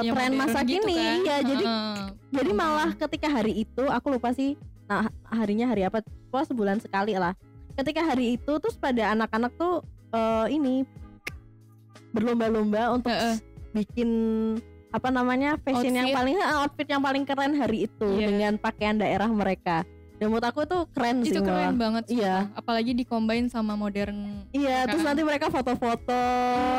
Yang 0.00 0.14
tren 0.14 0.32
masa 0.34 0.58
gitu 0.62 0.84
kini. 0.84 0.96
kan. 0.96 1.16
Iya, 1.18 1.36
jadi 1.42 1.64
Heeh. 1.64 1.96
jadi 2.30 2.50
Bener. 2.50 2.60
malah 2.60 2.90
ketika 2.94 3.28
hari 3.28 3.52
itu 3.58 3.84
aku 3.84 4.06
lupa 4.10 4.30
sih 4.30 4.54
nah 4.84 5.06
harinya 5.24 5.66
hari 5.66 5.82
apa 5.82 6.02
pokoknya 6.28 6.46
sebulan 6.46 6.78
sekali 6.78 7.14
lah 7.14 7.32
ketika 7.72 8.02
hari 8.02 8.34
itu 8.34 8.52
terus 8.58 8.74
pada 8.74 9.14
anak-anak 9.14 9.54
tuh 9.54 9.80
eh, 10.10 10.46
ini 10.50 10.82
berlomba-lomba 12.10 12.90
untuk 12.92 13.08
Heeh. 13.08 13.36
bikin 13.72 14.10
apa 14.90 15.08
namanya 15.08 15.54
fashion 15.56 15.94
yang 15.94 16.10
Outfit. 16.10 16.18
paling 16.18 16.36
eh, 16.36 16.50
outfit 16.58 16.88
yang 16.90 16.98
paling 17.00 17.22
keren 17.22 17.54
hari 17.54 17.86
itu 17.86 18.08
Iya. 18.10 18.26
dengan 18.26 18.52
pakaian 18.58 18.98
daerah 18.98 19.30
mereka 19.30 19.86
dan 20.18 20.26
menurut 20.28 20.42
aku 20.44 20.66
tuh 20.66 20.84
keren 20.90 21.22
sih 21.22 21.30
itu 21.30 21.40
malah. 21.40 21.48
keren 21.64 21.74
banget 21.78 22.04
sih. 22.04 22.20
Iya. 22.20 22.52
Apalagi 22.52 22.92
dicombine 22.92 23.48
sama 23.48 23.72
modern. 23.72 24.44
Iya, 24.52 24.84
terus 24.84 25.00
Kan. 25.00 25.16
nanti 25.16 25.22
mereka 25.24 25.48
foto-foto, 25.48 26.20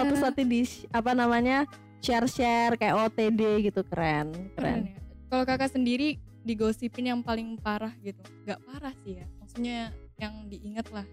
terus 0.05 0.21
nanti 0.21 0.45
di 0.45 0.61
apa 0.93 1.17
namanya 1.17 1.65
share-share 2.01 2.75
kayak 2.75 2.97
OTD 2.99 3.41
gitu 3.63 3.85
keren, 3.85 4.33
Keren 4.33 4.51
keren. 4.57 4.79
ya. 4.89 4.97
Kalau 5.29 5.43
kakak 5.45 5.71
sendiri 5.71 6.17
digosipin 6.41 7.07
yang 7.07 7.21
paling 7.21 7.55
parah 7.55 7.93
gitu. 8.01 8.19
Gak 8.43 8.59
parah 8.61 8.91
sih 9.01 9.21
ya. 9.21 9.25
Maksudnya 9.39 9.77
yang 10.17 10.49
diinget 10.49 10.89
lah. 10.89 11.05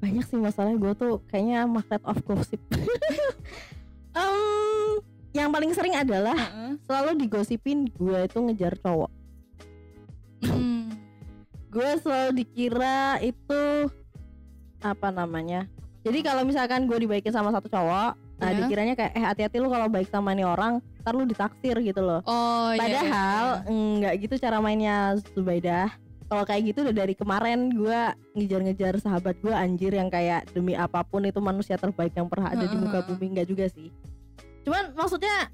Banyak 0.00 0.24
sih 0.26 0.34
masalah 0.34 0.74
gue 0.74 0.92
tuh 0.92 1.22
kayaknya 1.28 1.62
magnet 1.64 2.02
of 2.02 2.18
gossip. 2.24 2.58
Em, 4.12 5.00
yang 5.32 5.48
paling 5.48 5.72
sering 5.72 5.94
adalah 5.94 6.36
Heeh. 6.36 6.72
selalu 6.84 7.22
digosipin 7.22 7.86
gue 7.86 8.18
itu 8.26 8.38
ngejar 8.40 8.74
cowok. 8.76 9.10
Hmm. 10.42 10.90
Gue 11.70 11.90
selalu 12.02 12.42
dikira 12.42 13.22
itu 13.22 13.88
apa 14.82 15.08
namanya? 15.08 15.64
Jadi 16.02 16.18
kalau 16.20 16.42
misalkan 16.42 16.84
gue 16.84 16.98
dibaikin 16.98 17.30
sama 17.30 17.54
satu 17.54 17.70
cowok, 17.70 18.18
nah 18.42 18.50
Iya. 18.50 18.58
dikiranya 18.66 18.94
kayak 18.98 19.12
eh 19.14 19.22
hati-hati 19.22 19.56
lu 19.62 19.70
kalau 19.70 19.86
baik 19.86 20.10
sama 20.10 20.34
ini 20.34 20.42
orang, 20.42 20.82
ntar 21.00 21.14
lu 21.14 21.22
ditaksir 21.22 21.78
gitu 21.78 22.02
loh. 22.02 22.20
Oh 22.26 22.74
iya. 22.74 22.74
iya, 22.74 22.80
Padahal 22.82 23.46
iya. 23.62 23.70
enggak 23.70 24.14
gitu 24.18 24.34
cara 24.42 24.58
mainnya 24.58 25.14
Zubaidah. 25.30 25.94
Kalau 26.26 26.42
kayak 26.42 26.62
gitu 26.74 26.82
udah 26.82 26.96
dari 26.96 27.14
kemarin 27.14 27.70
gue 27.70 28.00
ngejar-ngejar 28.34 28.98
sahabat 28.98 29.36
gue 29.38 29.52
anjir 29.52 29.92
yang 29.92 30.08
kayak 30.08 30.48
demi 30.50 30.72
apa 30.72 31.04
pun 31.04 31.22
itu 31.22 31.38
manusia 31.38 31.76
terbaik 31.76 32.16
yang 32.16 32.26
pernah 32.26 32.50
ada 32.50 32.64
di 32.64 32.74
muka 32.74 33.04
bumi 33.06 33.36
enggak 33.36 33.46
juga 33.46 33.68
sih. 33.68 33.92
Cuman 34.64 34.96
maksudnya 34.96 35.52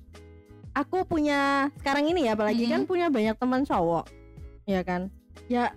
aku 0.73 1.03
punya 1.05 1.69
sekarang 1.83 2.09
ini 2.09 2.31
ya 2.31 2.39
apalagi 2.39 2.71
kan 2.71 2.87
Mm-mm. 2.87 2.91
punya 2.91 3.07
banyak 3.11 3.37
teman 3.37 3.67
cowok, 3.67 4.07
ya 4.65 4.81
kan? 4.87 5.11
Ya 5.51 5.75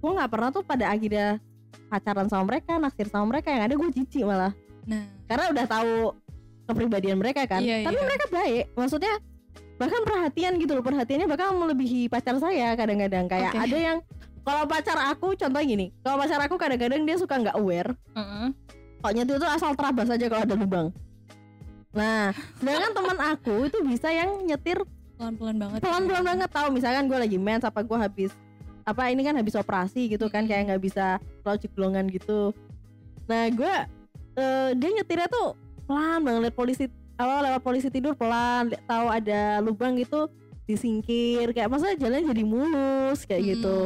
gue 0.00 0.10
nggak 0.14 0.30
pernah 0.30 0.48
tuh 0.54 0.62
pada 0.62 0.86
akhirnya 0.88 1.42
pacaran 1.90 2.30
sama 2.30 2.46
mereka, 2.46 2.78
naksir 2.78 3.10
sama 3.10 3.26
mereka 3.34 3.50
yang 3.50 3.66
ada 3.66 3.74
gue 3.74 3.90
jijik 3.92 4.22
malah 4.24 4.54
Nah, 4.84 5.08
karena 5.24 5.48
udah 5.48 5.64
tahu 5.64 5.92
kepribadian 6.64 7.16
mereka 7.20 7.44
kan. 7.44 7.60
Iya, 7.60 7.84
Tapi 7.84 7.98
iya. 7.98 8.04
mereka 8.04 8.24
baik, 8.32 8.64
maksudnya 8.76 9.14
bahkan 9.74 10.00
perhatian 10.06 10.52
gitu 10.62 10.72
loh 10.78 10.84
perhatiannya 10.86 11.26
bahkan 11.26 11.50
melebihi 11.50 12.06
pacar 12.06 12.38
saya 12.38 12.78
kadang-kadang 12.78 13.26
kayak 13.26 13.50
Oke. 13.50 13.58
ada 13.58 13.76
yang 13.78 13.98
kalau 14.46 14.62
pacar 14.70 14.98
aku 15.10 15.34
contoh 15.34 15.62
gini 15.66 15.90
kalau 16.06 16.16
pacar 16.22 16.38
aku 16.46 16.54
kadang-kadang 16.54 17.02
dia 17.02 17.16
suka 17.18 17.34
nggak 17.42 17.58
aware 17.58 17.90
heeh. 18.14 18.48
kok 19.02 19.12
nyetir 19.12 19.36
itu 19.42 19.48
asal 19.50 19.74
terabas 19.74 20.08
aja 20.14 20.26
kalau 20.30 20.42
ada 20.46 20.54
lubang 20.54 20.86
nah 21.90 22.30
sedangkan 22.62 22.92
teman 23.02 23.18
aku 23.18 23.54
itu 23.66 23.78
bisa 23.82 24.14
yang 24.14 24.46
nyetir 24.46 24.78
pelan-pelan 25.18 25.56
banget. 25.58 25.78
pelan-pelan 25.82 26.24
banget 26.26 26.48
tahu 26.54 26.68
misalkan 26.70 27.04
gue 27.10 27.18
lagi 27.18 27.38
mens 27.38 27.66
apa 27.66 27.82
gue 27.82 27.98
habis 27.98 28.30
apa 28.86 29.10
ini 29.10 29.26
kan 29.26 29.34
habis 29.34 29.58
operasi 29.58 30.06
gitu 30.06 30.30
kan 30.30 30.46
kayak 30.46 30.70
nggak 30.70 30.82
bisa 30.82 31.18
terlalu 31.42 31.58
jeglongan 31.66 32.04
gitu 32.14 32.54
nah 33.26 33.50
gue 33.50 33.74
eh, 34.38 34.70
dia 34.78 34.90
nyetirnya 35.02 35.26
tuh 35.26 35.58
pelan 35.84 36.20
banget 36.24 36.40
liat 36.50 36.56
polisi 36.56 36.84
awal 37.16 37.38
lewat 37.44 37.62
polisi 37.62 37.88
tidur 37.88 38.12
pelan 38.16 38.72
tahu 38.84 39.06
ada 39.08 39.62
lubang 39.62 39.94
gitu 39.94 40.26
disingkir 40.64 41.52
kayak 41.52 41.68
masa 41.68 41.92
jalan 41.94 42.24
jadi 42.24 42.42
mulus 42.42 43.28
kayak 43.28 43.42
Mm-mm. 43.44 43.52
gitu 43.60 43.78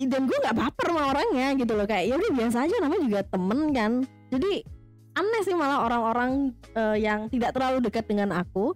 dan 0.00 0.24
gue 0.24 0.32
nggak 0.32 0.56
baper 0.56 0.86
sama 0.88 1.12
orangnya 1.12 1.48
gitu 1.60 1.72
loh 1.76 1.84
kayak 1.84 2.08
ya 2.08 2.14
udah 2.16 2.32
biasa 2.32 2.56
aja 2.64 2.76
namanya 2.80 3.02
juga 3.04 3.20
temen 3.28 3.60
kan 3.76 3.92
jadi 4.32 4.52
aneh 5.12 5.42
sih 5.44 5.52
malah 5.52 5.84
orang-orang 5.84 6.54
eh, 6.72 6.96
yang 7.02 7.28
tidak 7.28 7.52
terlalu 7.52 7.84
dekat 7.84 8.08
dengan 8.08 8.32
aku 8.32 8.72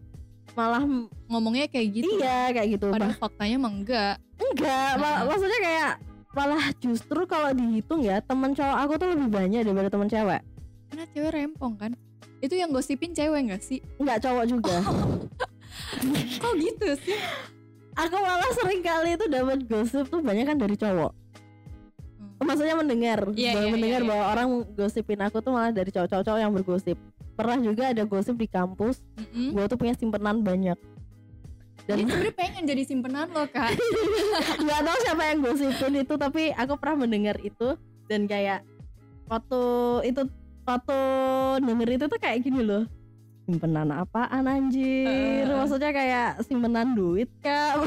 malah 0.54 0.84
Ngomongnya 1.26 1.66
kayak 1.66 1.88
gitu. 1.98 2.20
iya 2.20 2.52
kayak 2.52 2.78
gitu 2.78 2.92
Padahal 2.92 3.16
faktanya 3.16 3.54
emang 3.58 3.82
enggak. 3.82 4.20
enggak 4.36 4.90
Heeh. 5.00 5.18
maksudnya 5.26 5.60
kayak 5.64 5.92
malah 6.34 6.64
justru 6.78 7.20
kalau 7.24 7.50
dihitung 7.54 8.02
ya 8.02 8.18
teman 8.20 8.52
cowok 8.52 8.78
aku 8.84 8.92
tuh 8.98 9.08
lebih 9.14 9.28
banyak 9.30 9.62
daripada 9.64 9.88
teman 9.88 10.10
cewek 10.10 10.42
Karena 10.94 11.10
cewek 11.10 11.32
rempong 11.34 11.74
kan. 11.74 11.90
Itu 12.38 12.54
yang 12.54 12.70
gosipin 12.70 13.10
cewek 13.10 13.50
gak 13.50 13.58
sih? 13.60 13.82
enggak 13.96 14.22
cowok 14.22 14.44
juga 14.46 14.76
Kok 16.38 16.54
gitu 16.54 16.88
sih? 17.00 17.18
aku 17.94 18.14
malah 18.16 18.50
sering 18.52 18.78
kali 18.80 19.14
itu 19.14 19.26
dapat 19.26 19.62
gosip 19.64 20.06
tuh 20.06 20.18
banyak 20.18 20.44
kan 20.44 20.54
dari 20.56 20.74
cowok 20.74 21.10
Hmm. 22.34 22.46
maksudnya 22.46 22.74
mendengar 22.74 23.30
Iya, 23.32 23.54
bahwa 23.54 23.62
iya, 23.62 23.72
mendengar 23.72 23.94
iya, 23.96 24.04
iya. 24.04 24.10
bahwa 24.10 24.24
orang 24.28 24.48
gosipin 24.72 25.20
aku 25.20 25.38
tuh 25.38 25.50
malah 25.50 25.70
dari 25.70 25.88
cowok-cowok 25.88 26.34
yang 26.36 26.50
bergosip 26.52 26.98
pernah 27.32 27.54
juga 27.56 27.84
ada 27.88 28.02
gosip 28.02 28.34
di 28.34 28.46
kampus 28.46 28.98
Mm-mm. 29.14 29.50
gue 29.50 29.64
tuh 29.64 29.74
punya 29.76 29.94
simpenan 29.94 30.42
banyak 30.42 30.74
dan 31.84 31.96
Dia 31.96 32.04
sebenernya 32.04 32.34
pengen 32.34 32.62
jadi 32.64 32.82
simpenan 32.82 33.30
lo 33.30 33.46
kak. 33.46 33.78
nggak 34.62 34.80
tahu 34.80 34.98
siapa 35.00 35.22
yang 35.24 35.38
gosipin 35.40 35.94
itu 35.96 36.14
tapi 36.16 36.42
aku 36.50 36.74
pernah 36.74 36.96
mendengar 37.00 37.38
itu 37.38 37.78
dan 38.04 38.26
kayak 38.26 38.66
waktu 39.24 39.62
itu 40.04 40.22
waktu 40.64 40.98
denger 41.60 41.88
itu 41.92 42.04
tuh 42.06 42.18
kayak 42.18 42.40
gini 42.40 42.60
loh 42.60 42.84
simpenan 43.44 43.92
apaan 43.92 44.44
anjir 44.44 45.44
Eh. 45.44 45.44
maksudnya 45.46 45.90
kayak 45.90 46.28
simpenan 46.42 46.92
duit 46.92 47.28
kak 47.38 47.80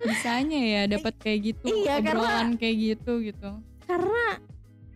Bisanya 0.00 0.56
ya 0.56 0.82
dapat 0.88 1.12
kayak 1.18 1.40
gitu. 1.44 1.64
Iya, 1.66 2.00
karena- 2.00 2.24
obrolan 2.24 2.56
kayak 2.56 2.76
gitu 2.78 3.20
gitu. 3.22 3.50
karena 3.84 4.40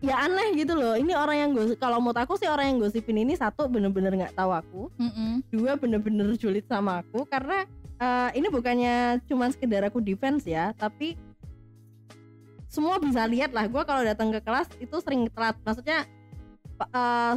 ya 0.01 0.17
aneh 0.19 0.55
gitu 0.55 0.73
loh 0.73 0.93
ini 0.93 1.13
orang 1.13 1.37
yang 1.37 1.51
gosip 1.51 1.77
kalau 1.77 1.97
menurut 1.99 2.17
aku 2.17 2.33
sih 2.35 2.45
orang 2.45 2.69
yang 2.69 2.77
gosipin 2.79 3.19
ini 3.19 3.33
satu 3.33 3.65
bener-bener 3.65 4.13
nggak 4.15 4.33
tahu 4.33 4.49
aku 4.49 4.81
Mm-mm. 4.95 5.45
dua 5.49 5.75
bener-bener 5.75 6.33
julid 6.35 6.63
sama 6.63 7.01
aku 7.01 7.21
karena 7.23 7.65
eh, 7.95 8.29
ini 8.33 8.47
bukannya 8.47 8.95
cuman 9.25 9.49
sekedar 9.49 9.83
aku 9.83 9.99
defense 9.99 10.41
ya 10.43 10.73
tapi 10.73 11.13
semua 12.65 12.97
bisa 12.97 13.23
lihat 13.25 13.51
lah 13.51 13.65
gue 13.65 13.83
kalau 13.83 14.01
datang 14.01 14.29
ke 14.29 14.39
kelas 14.39 14.67
itu 14.77 14.95
sering 14.99 15.27
telat 15.27 15.53
maksudnya 15.59 16.03
eh, 16.77 17.33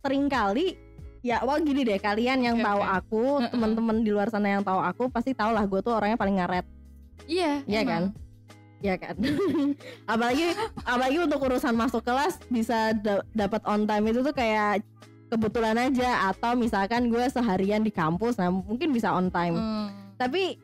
sering 0.00 0.26
kali 0.26 0.76
ya 1.20 1.40
wah 1.40 1.56
gini 1.56 1.82
deh 1.82 1.96
kalian 1.96 2.40
yang 2.40 2.56
Oke, 2.56 2.64
tahu 2.64 2.80
oke. 2.80 2.92
aku 2.94 3.22
teman-teman 3.46 3.96
di 4.00 4.08
luar 4.08 4.28
sana 4.28 4.48
yang 4.50 4.64
tahu 4.64 4.80
aku 4.80 5.02
pasti 5.06 5.32
tahu 5.32 5.52
lah 5.52 5.64
gue 5.64 5.80
tuh 5.80 5.92
orangnya 5.92 6.16
paling 6.16 6.36
ngaret 6.36 6.64
Iya. 7.26 7.60
Iya 7.64 7.82
kan? 7.84 8.02
emang. 8.08 8.28
ya 8.80 8.96
kan 8.96 9.12
apalagi 10.08 10.56
apalagi 10.80 11.18
untuk 11.20 11.40
urusan 11.42 11.76
masuk 11.76 12.00
kelas 12.00 12.40
bisa 12.48 12.96
da- 12.96 13.20
dapat 13.30 13.60
on 13.64 13.84
time 13.84 14.08
itu 14.08 14.20
tuh 14.20 14.32
kayak 14.32 14.80
kebetulan 15.28 15.76
aja 15.76 16.26
atau 16.26 16.56
misalkan 16.56 17.06
gue 17.06 17.20
seharian 17.28 17.84
di 17.84 17.92
kampus 17.92 18.34
nah 18.34 18.48
mungkin 18.48 18.88
bisa 18.88 19.12
on 19.12 19.28
time 19.28 19.52
Hmm, 19.52 19.86
tapi 20.16 20.56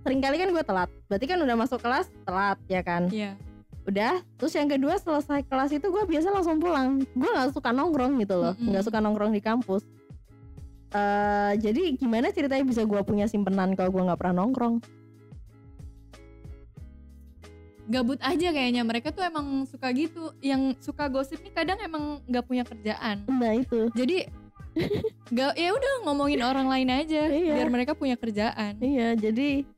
sering 0.00 0.22
kali 0.22 0.38
kan 0.38 0.48
gue 0.48 0.62
telat 0.62 0.86
berarti 1.04 1.26
kan 1.26 1.36
udah 1.36 1.56
masuk 1.56 1.82
kelas 1.82 2.06
telat 2.22 2.62
ya 2.64 2.80
kan 2.80 3.10
Iya. 3.10 3.34
Udah 3.84 4.24
terus 4.40 4.56
yang 4.56 4.68
kedua 4.68 4.96
selesai 4.96 5.44
kelas 5.44 5.76
itu 5.76 5.86
gue 5.86 6.04
biasa 6.08 6.32
langsung 6.32 6.56
pulang 6.56 7.04
gue 7.04 7.28
nggak 7.28 7.52
suka 7.52 7.68
nongkrong 7.68 8.16
gitu 8.16 8.40
loh 8.40 8.54
nggak 8.56 8.84
suka 8.84 8.98
nongkrong 9.00 9.32
di 9.32 9.44
kampus 9.44 9.84
Eh 10.94 11.52
jadi 11.58 11.98
gimana 11.98 12.30
ceritanya 12.30 12.62
bisa 12.62 12.86
gue 12.86 13.00
punya 13.02 13.26
simpenan 13.26 13.74
kalau 13.74 13.90
gue 13.90 14.02
nggak 14.06 14.14
pernah 14.14 14.46
nongkrong 14.46 14.78
Gabut 17.84 18.16
aja 18.24 18.48
kayaknya 18.48 18.80
mereka 18.80 19.12
tuh 19.12 19.20
emang 19.20 19.68
suka 19.68 19.92
gitu. 19.92 20.32
Yang 20.40 20.80
suka 20.80 21.04
gosip 21.12 21.36
nih 21.44 21.52
kadang 21.52 21.76
emang 21.84 22.24
nggak 22.24 22.46
punya 22.48 22.64
kerjaan. 22.64 23.28
nah 23.28 23.52
itu 23.52 23.92
Jadi 23.92 24.24
nggak 25.34 25.52
ya 25.52 25.68
udah 25.68 25.92
ngomongin 26.08 26.40
orang 26.40 26.66
lain 26.66 26.88
aja 26.88 27.28
Iya. 27.28 27.60
biar 27.60 27.68
mereka 27.68 27.92
punya 27.92 28.16
kerjaan. 28.16 28.80
Iya, 28.80 29.20
jadi 29.20 29.68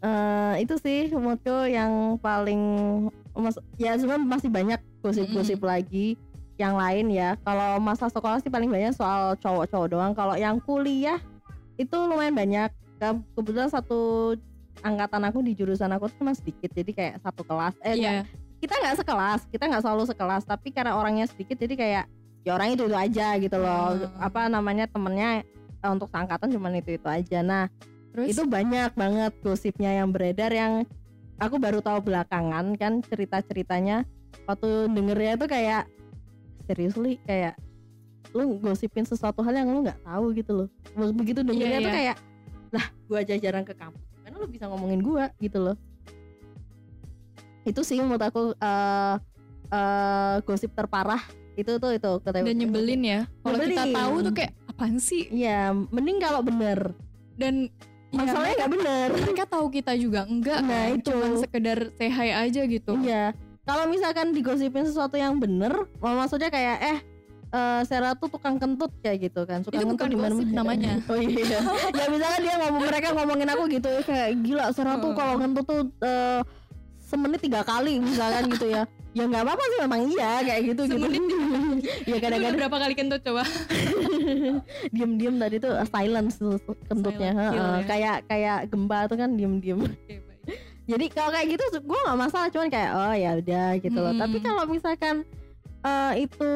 eh, 0.00 0.54
itu 0.64 0.74
sih 0.80 1.12
menurutku 1.12 1.68
yang 1.68 2.16
paling 2.18 2.62
mas, 3.34 3.56
ya 3.76 3.96
sebenarnya 3.96 4.24
masih 4.24 4.48
banyak 4.48 4.80
gosip-gosip 5.00 5.60
lagi 5.62 6.14
yang 6.56 6.76
lain 6.76 7.08
ya. 7.08 7.34
Kalau 7.40 7.80
masa 7.80 8.06
sekolah 8.06 8.38
sih 8.38 8.52
paling 8.52 8.68
banyak 8.68 8.92
soal 8.92 9.34
cowok-cowok 9.40 9.88
doang. 9.88 10.12
Kalau 10.12 10.36
yang 10.36 10.60
kuliah 10.60 11.18
itu 11.76 11.96
lumayan 11.96 12.36
banyak. 12.36 12.68
Ke- 13.00 13.24
kebetulan 13.34 13.66
satu 13.66 14.34
angkatan 14.80 15.22
aku 15.26 15.42
di 15.42 15.52
jurusan 15.52 15.90
aku 15.90 16.06
tuh 16.12 16.22
cuma 16.22 16.32
sedikit 16.32 16.70
jadi 16.70 16.90
kayak 16.92 17.14
satu 17.20 17.42
kelas. 17.42 17.74
Eh 17.82 17.98
Iya. 17.98 18.24
kita 18.62 18.78
nggak 18.78 18.96
sekelas 19.02 19.40
kita 19.50 19.64
nggak 19.66 19.82
selalu 19.82 20.06
sekelas 20.06 20.46
tapi 20.46 20.70
karena 20.70 20.94
orangnya 20.94 21.26
sedikit 21.26 21.58
jadi 21.58 21.74
kayak 21.74 22.04
ya 22.46 22.54
orang 22.54 22.78
itu 22.78 22.86
itu 22.86 22.94
aja 22.94 23.34
gitu 23.42 23.58
loh. 23.58 23.98
Hmm. 23.98 24.22
apa 24.22 24.46
namanya 24.46 24.86
temennya 24.86 25.42
eh, 25.82 25.90
untuk 25.90 26.06
seangkatan 26.14 26.46
cuman 26.54 26.78
itu 26.78 26.94
itu 26.94 27.08
aja. 27.10 27.42
Nah 27.42 27.66
Terus? 28.14 28.30
itu 28.30 28.42
banyak 28.46 28.94
banget 28.94 29.32
gosipnya 29.42 29.98
yang 29.98 30.14
beredar 30.14 30.54
yang 30.54 30.86
aku 31.42 31.58
baru 31.58 31.82
tahu 31.82 31.98
belakangan 32.06 32.78
kan 32.78 33.02
cerita 33.02 33.42
ceritanya 33.42 34.06
waktu 34.46 34.86
dengernya 34.86 35.34
tuh 35.34 35.50
kayak 35.50 35.90
seriously 36.70 37.18
kayak 37.26 37.58
lu 38.32 38.56
gosipin 38.62 39.04
sesuatu 39.04 39.42
hal 39.42 39.52
yang 39.52 39.68
lu 39.68 39.82
nggak 39.82 39.98
tahu 40.06 40.30
gitu 40.32 40.52
loh 40.64 40.68
begitu 41.12 41.42
dengernya 41.42 41.78
Iya, 41.78 41.84
tuh 41.84 41.90
iya. 41.90 41.98
kayak 41.98 42.16
lah 42.72 42.86
gua 43.10 43.18
aja 43.20 43.34
jarang 43.36 43.66
ke 43.66 43.74
kampus 43.76 44.00
karena 44.24 44.36
lu 44.40 44.48
bisa 44.48 44.64
ngomongin 44.70 45.00
gua 45.04 45.28
gitu 45.42 45.58
loh 45.60 45.76
itu 47.62 47.80
sih 47.84 47.98
menurut 48.00 48.22
aku 48.22 48.54
eh 48.56 49.14
eh, 49.70 50.36
gosip 50.46 50.72
terparah 50.72 51.20
itu 51.52 51.76
tuh 51.76 51.92
itu 51.92 52.10
kata 52.24 52.40
dan 52.40 52.56
nyebelin 52.56 53.02
ya. 53.04 53.20
Kalau 53.44 53.60
kita 53.60 53.84
tahu 53.92 54.14
tuh 54.24 54.32
kayak 54.32 54.52
apaan 54.72 54.96
sih? 54.96 55.28
Iya, 55.28 55.76
mending 55.92 56.16
kalau 56.16 56.40
bener. 56.40 56.96
Dan 57.36 57.68
ya, 57.68 57.91
Masalahnya 58.12 58.54
nggak 58.60 58.72
bener. 58.72 59.08
mereka 59.10 59.44
tahu 59.48 59.66
kita 59.68 59.92
juga 59.96 60.20
enggak. 60.22 60.60
Nah, 60.60 60.68
kan. 60.86 60.96
itu. 61.00 61.08
Cuman 61.10 61.32
sekedar 61.40 61.78
hi 61.96 62.30
aja 62.30 62.60
gitu. 62.62 62.92
Iya. 63.00 63.32
Kalau 63.62 63.84
misalkan 63.86 64.34
digosipin 64.34 64.84
sesuatu 64.84 65.14
yang 65.14 65.38
bener, 65.38 65.86
maksudnya 65.98 66.50
kayak 66.50 66.76
eh 66.82 66.98
eh 67.52 67.80
Sarah 67.84 68.12
tuh 68.12 68.28
tukang 68.28 68.56
kentut 68.56 68.90
kayak 69.00 69.30
gitu 69.30 69.44
kan. 69.44 69.62
Suka 69.62 69.78
Itu 69.78 69.92
kentut 69.92 70.08
bukan 70.12 70.32
gosip 70.36 70.48
namanya. 70.50 70.98
Oh 71.10 71.16
iya. 71.16 71.60
ya 71.92 72.04
misalkan 72.08 72.40
dia 72.42 72.54
ngomong 72.58 72.82
mereka 72.84 73.08
ngomongin 73.12 73.48
aku 73.48 73.62
gitu 73.68 73.88
kayak 74.02 74.40
gila 74.40 74.72
Sarah 74.72 74.96
tuh 74.98 75.12
Oh. 75.12 75.16
kalau 75.16 75.36
kentut 75.36 75.64
tuh 75.64 75.80
eh, 76.00 76.40
semenit 76.98 77.40
tiga 77.40 77.60
kali 77.62 78.00
misalkan 78.00 78.48
gitu 78.50 78.66
ya. 78.68 78.84
Ya 79.12 79.28
nggak 79.28 79.44
apa-apa 79.44 79.64
sih 79.68 79.78
memang 79.84 80.00
iya 80.08 80.30
kayak 80.40 80.60
gitu 80.72 80.82
gitu. 80.88 80.96
Semenit 80.96 81.20
ya 82.08 82.16
Itu 82.16 82.22
kadang-kadang 82.24 82.58
berapa 82.64 82.76
kali 82.80 82.94
kentut 82.96 83.20
coba? 83.20 83.44
diem-diem 84.94 85.36
tadi 85.36 85.56
tuh 85.60 85.72
silence 85.84 86.34
tuh 86.40 86.56
kentutnya. 86.88 87.30
Heeh, 87.36 87.52
ya. 87.52 87.84
Kayak 87.84 88.16
kayak 88.24 88.58
gempa 88.72 88.98
tuh 89.06 89.16
kan 89.20 89.30
diem-diem. 89.36 89.80
Jadi 90.90 91.04
kalau 91.14 91.30
kayak 91.30 91.46
gitu 91.54 91.64
gue 91.78 91.98
nggak 92.08 92.18
masalah 92.18 92.48
cuman 92.50 92.68
kayak 92.68 92.90
oh 92.90 93.14
ya 93.14 93.30
udah 93.38 93.68
gitu 93.78 93.98
loh 94.02 94.12
Hmm. 94.12 94.22
tapi 94.26 94.36
kalau 94.42 94.64
misalkan 94.66 95.16
eh, 95.82 96.12
itu 96.26 96.50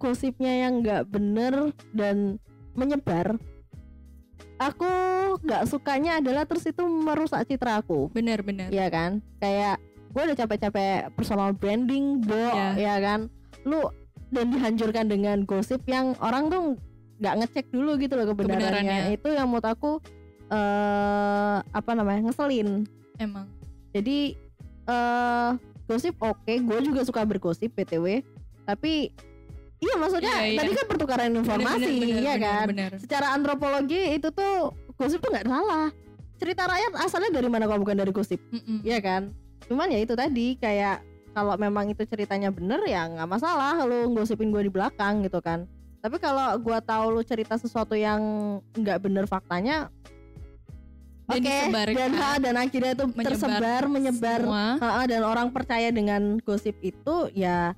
gosipnya 0.00 0.64
yang 0.66 0.80
nggak 0.80 1.04
bener 1.12 1.68
dan 1.92 2.40
menyebar 2.72 3.36
aku 4.56 4.88
nggak 5.44 5.68
sukanya 5.68 6.18
adalah 6.18 6.48
terus 6.48 6.64
itu 6.64 6.80
merusak 6.80 7.44
citra 7.44 7.84
aku 7.84 8.08
Bener 8.10 8.40
bener. 8.42 8.72
Iya 8.72 8.88
kan 8.88 9.20
kayak 9.38 9.78
gue 10.08 10.22
udah 10.24 10.36
capek-capek 10.36 11.12
personal 11.12 11.52
branding 11.52 12.20
bo 12.20 12.34
Iya. 12.34 12.68
ya 12.74 12.94
kan 12.98 13.20
lu 13.62 13.86
dan 14.28 14.48
dihancurkan 14.48 15.06
dengan 15.06 15.42
gosip 15.42 15.80
yang 15.84 16.12
orang 16.18 16.48
tuh 16.48 16.76
nggak 17.18 17.34
ngecek 17.38 17.66
dulu 17.68 17.96
gitu 17.96 18.14
loh 18.14 18.26
kebenarannya, 18.26 18.68
Kebenarannya. 18.70 19.14
itu 19.14 19.28
yang 19.30 19.48
menurut 19.48 19.66
aku 19.66 19.90
eh 20.48 21.56
apa 21.60 21.90
namanya 21.92 22.24
ngeselin 22.24 22.86
Emang. 23.16 23.46
jadi 23.90 24.36
eh 24.84 25.50
gosip 25.84 26.14
oke, 26.18 26.52
gue 26.52 26.78
juga 26.82 27.00
suka 27.00 27.24
bergosip 27.24 27.72
btw. 27.72 28.20
Tapi 28.62 29.08
iya 29.78 29.94
maksudnya 29.96 30.36
Iya, 30.38 30.44
iya. 30.46 30.58
tadi 30.60 30.70
kan 30.74 30.86
pertukaran 30.86 31.32
informasi, 31.32 31.80
Bener, 31.80 32.04
bener, 32.04 32.20
ya 32.20 32.34
bener, 32.34 32.36
kan. 32.38 32.66
Bener. 32.68 32.90
Secara 33.00 33.26
antropologi 33.32 34.02
itu 34.12 34.28
tuh 34.28 34.72
gosip 34.94 35.18
tuh 35.18 35.32
nggak 35.32 35.48
salah. 35.48 35.88
Cerita 36.36 36.68
rakyat 36.68 36.92
asalnya 37.00 37.30
dari 37.32 37.48
mana 37.48 37.64
kalau 37.64 37.80
bukan 37.80 37.96
dari 37.96 38.12
gosip, 38.12 38.36
Mm-mm. 38.48 38.84
ya 38.84 39.00
kan? 39.00 39.32
Cuman 39.68 39.92
ya 39.92 40.00
itu 40.00 40.16
tadi 40.16 40.56
kayak 40.56 41.04
kalau 41.36 41.54
memang 41.60 41.92
itu 41.92 42.02
ceritanya 42.08 42.50
bener 42.50 42.82
ya 42.88 43.06
nggak 43.06 43.28
masalah 43.28 43.78
lu 43.84 44.10
gosipin 44.16 44.50
gue 44.50 44.66
di 44.66 44.72
belakang 44.72 45.22
gitu 45.22 45.38
kan. 45.44 45.68
Tapi 45.98 46.16
kalau 46.22 46.54
gua 46.62 46.78
tahu 46.78 47.18
lu 47.18 47.22
cerita 47.26 47.58
sesuatu 47.58 47.98
yang 47.98 48.22
nggak 48.70 49.02
bener 49.02 49.26
faktanya, 49.26 49.90
oke, 51.26 51.42
disebarkan. 51.42 51.94
dan 51.98 52.10
ha, 52.14 52.30
dan 52.38 52.54
akhirnya 52.54 52.92
itu 52.94 53.06
Menyebar 53.10 53.26
tersebar 53.34 53.82
menyebar. 53.90 54.40
Ha-ha, 54.78 55.02
dan 55.10 55.26
orang 55.26 55.50
percaya 55.50 55.90
dengan 55.90 56.38
gosip 56.46 56.78
itu 56.86 57.34
ya 57.34 57.74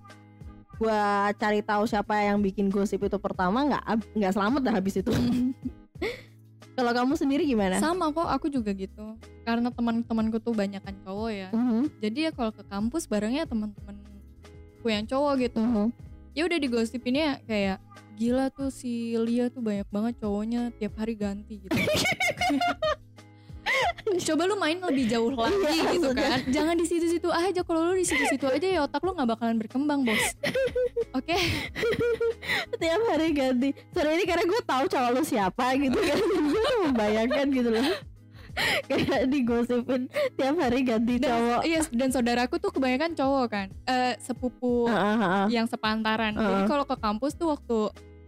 gua 0.76 1.32
cari 1.36 1.64
tahu 1.64 1.88
siapa 1.88 2.12
yang 2.20 2.44
bikin 2.44 2.68
gosip 2.68 3.00
itu 3.00 3.16
pertama 3.16 3.64
nggak 3.64 3.84
nggak 4.16 4.32
selamat 4.36 4.60
dah 4.68 4.74
habis 4.76 5.00
itu 5.00 5.12
kalau 6.80 6.96
kamu 6.96 7.12
sendiri 7.20 7.44
gimana 7.44 7.76
Sama 7.76 8.08
kok 8.08 8.24
aku 8.24 8.48
juga 8.48 8.72
gitu. 8.72 9.20
Karena 9.44 9.68
teman-temanku 9.68 10.40
tuh 10.40 10.56
banyakan 10.56 10.96
cowok 11.04 11.30
ya. 11.30 11.48
Mhm, 11.52 12.00
Jadi 12.00 12.18
ya 12.24 12.30
kalau 12.32 12.56
ke 12.56 12.64
kampus 12.64 13.04
barengnya 13.04 13.44
teman-temanku 13.44 14.86
yang 14.88 15.04
cowok 15.04 15.32
gitu. 15.44 15.60
mhm. 15.60 15.92
Ya 16.32 16.48
udah 16.48 16.58
digosipinnya 16.62 17.42
kayak 17.44 17.82
gila 18.16 18.48
tuh 18.48 18.72
si 18.72 19.12
Lia 19.18 19.52
tuh 19.52 19.60
banyak 19.60 19.84
banget 19.92 20.14
cowoknya 20.24 20.72
tiap 20.80 20.96
hari 20.96 21.20
ganti 21.20 21.60
gitu. 21.60 21.76
Coba 24.12 24.42
lu 24.44 24.56
main 24.56 24.78
lebih 24.80 25.06
jauh 25.06 25.30
lagi 25.30 25.54
gitu 25.94 26.10
kan. 26.10 26.38
Jangan 26.46 26.74
di 26.74 26.84
situ-situ 26.84 27.28
aja. 27.28 27.60
Kalau 27.60 27.80
lu 27.84 27.94
di 27.94 28.02
situ-situ 28.02 28.44
aja 28.44 28.66
ya 28.66 28.80
otak 28.82 29.00
lu 29.00 29.12
nggak 29.12 29.28
bakalan 29.28 29.56
berkembang, 29.56 30.02
Bos. 30.02 30.24
Oke. 31.18 31.36
tiap 32.76 33.00
hari 33.04 33.30
ganti 33.30 33.70
sorry 33.90 34.14
ini 34.14 34.24
karena 34.24 34.42
gue 34.42 34.62
tahu 34.62 34.84
cowok 34.86 35.10
lu 35.12 35.22
siapa 35.22 35.76
gitu 35.76 35.96
kan 35.96 36.16
gue 36.48 36.62
tuh 36.62 36.80
membayangkan 36.86 37.46
gitu 37.50 37.68
loh 37.68 37.84
kayak 38.86 39.28
digosipin 39.28 40.02
tiap 40.34 40.56
hari 40.56 40.80
ganti 40.82 41.16
Dan, 41.16 41.28
cowok 41.28 41.60
iya, 41.62 41.80
dan 41.88 42.08
saudaraku 42.10 42.56
tuh 42.56 42.70
kebanyakan 42.70 43.14
cowok 43.14 43.46
kan. 43.46 43.66
Eh 43.84 44.18
sepupu 44.18 44.86
Ha-ha, 44.86 45.12
ha-ha. 45.14 45.42
yang 45.46 45.64
sepantaran. 45.64 46.34
Jadi 46.34 46.44
Heeh. 46.56 46.68
kalau 46.68 46.84
ke 46.84 46.96
kampus 46.96 47.32
tuh 47.34 47.48
waktu 47.48 47.78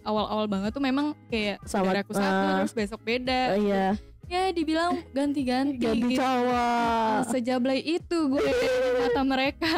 awal-awal 0.02 0.46
banget 0.46 0.70
tuh 0.70 0.80
memang 0.80 1.12
kayak 1.26 1.58
Sama- 1.62 1.90
saudaraku 1.90 2.12
satu 2.12 2.28
ah. 2.44 2.54
terus 2.60 2.72
besok 2.72 3.00
beda. 3.02 3.40
Oh, 3.52 3.60
iya 3.60 3.86
Ya 4.32 4.48
dibilang 4.48 4.96
ganti-ganti 5.12 5.76
ganti 5.76 6.16
gitu. 6.16 6.24
cowok 6.24 7.28
Sejablay 7.28 7.84
itu 7.84 8.16
gue 8.32 8.40
di 8.40 8.68
mata 9.04 9.22
mereka. 9.28 9.68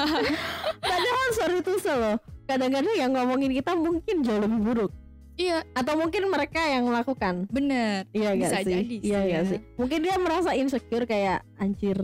padahal 0.94 1.28
sorry 1.34 1.58
tuh 1.58 1.74
loh. 1.98 2.16
Kadang-kadang 2.46 2.94
yang 2.94 3.10
ngomongin 3.10 3.50
kita 3.50 3.74
mungkin 3.74 4.22
jauh 4.22 4.38
lebih 4.38 4.60
buruk. 4.62 4.92
Iya, 5.34 5.66
atau 5.74 5.98
mungkin 5.98 6.30
mereka 6.30 6.62
yang 6.70 6.86
melakukan. 6.86 7.50
Bener. 7.50 8.06
iya 8.14 8.38
Bisa 8.38 8.62
gak 8.62 8.62
sih? 8.62 8.74
jadi 8.78 8.96
iya 9.02 9.02
sih. 9.02 9.26
gak 9.26 9.42
ya. 9.42 9.50
sih? 9.50 9.58
Mungkin 9.74 9.98
dia 10.06 10.14
merasa 10.22 10.50
insecure 10.54 11.06
kayak 11.10 11.42
anjir 11.58 11.98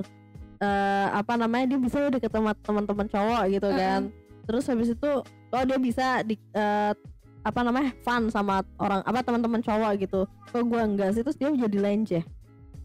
eh 0.60 1.08
apa 1.16 1.40
namanya 1.40 1.72
dia 1.72 1.78
bisa 1.80 2.04
deket 2.12 2.28
sama 2.36 2.52
teman-teman 2.52 3.06
cowok 3.06 3.42
gitu 3.46 3.68
Heeh. 3.70 3.78
kan. 3.78 4.02
Terus 4.50 4.64
habis 4.66 4.90
itu 4.90 5.10
oh 5.22 5.62
dia 5.62 5.78
bisa 5.78 6.26
di 6.26 6.34
eh, 6.34 6.92
apa 7.40 7.60
namanya 7.62 7.94
fun 8.02 8.28
sama 8.28 8.60
orang 8.82 9.06
apa 9.06 9.22
teman-teman 9.22 9.62
cowok 9.62 10.02
gitu. 10.02 10.26
Kok 10.50 10.66
gua 10.66 10.82
enggak 10.82 11.14
sih? 11.14 11.22
Terus 11.22 11.38
dia 11.38 11.54
jadi 11.54 11.78
lenje 11.78 12.20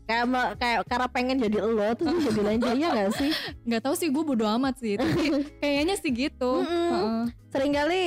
kayak 0.05 0.25
kayak 0.55 0.79
karena 0.85 1.07
pengen 1.09 1.37
jadi 1.41 1.57
lo 1.59 1.81
terus 1.97 2.13
dia 2.15 2.29
jadi 2.29 2.41
lenje 2.45 2.71
iya 2.77 2.89
gak 2.93 3.11
sih 3.17 3.31
Nggak 3.67 3.81
tahu 3.81 3.95
sih 3.95 4.07
gue 4.09 4.23
bodo 4.23 4.45
amat 4.45 4.77
sih. 4.77 4.93
Tapi 4.95 5.21
kayaknya 5.61 5.95
sih 5.97 6.11
gitu. 6.13 6.61
Mm-mm. 6.61 6.89
Heeh. 6.93 7.23
sering 7.49 7.73
kali 7.73 8.03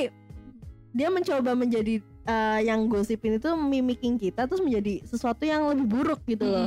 dia 0.94 1.08
mencoba 1.08 1.52
menjadi 1.52 1.98
eh, 2.24 2.60
yang 2.62 2.86
gosipin 2.86 3.36
itu 3.36 3.50
mimicking 3.52 4.16
kita 4.16 4.44
terus 4.44 4.60
menjadi 4.60 5.02
sesuatu 5.04 5.42
yang 5.42 5.66
lebih 5.68 5.86
buruk 5.86 6.20
gitu 6.24 6.44
loh 6.44 6.66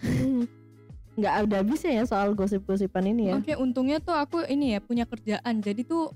Hmm. 0.00 0.48
nggak 1.20 1.34
ada 1.44 1.60
habisnya 1.60 2.00
ya 2.00 2.04
soal 2.08 2.32
gosip-gosipan 2.32 3.04
ini 3.06 3.28
ya 3.28 3.36
Oke, 3.36 3.52
untungnya 3.52 4.00
tuh 4.00 4.16
aku 4.16 4.40
ini 4.48 4.72
ya 4.72 4.80
punya 4.80 5.04
kerjaan. 5.04 5.60
Jadi 5.60 5.84
tuh 5.84 6.08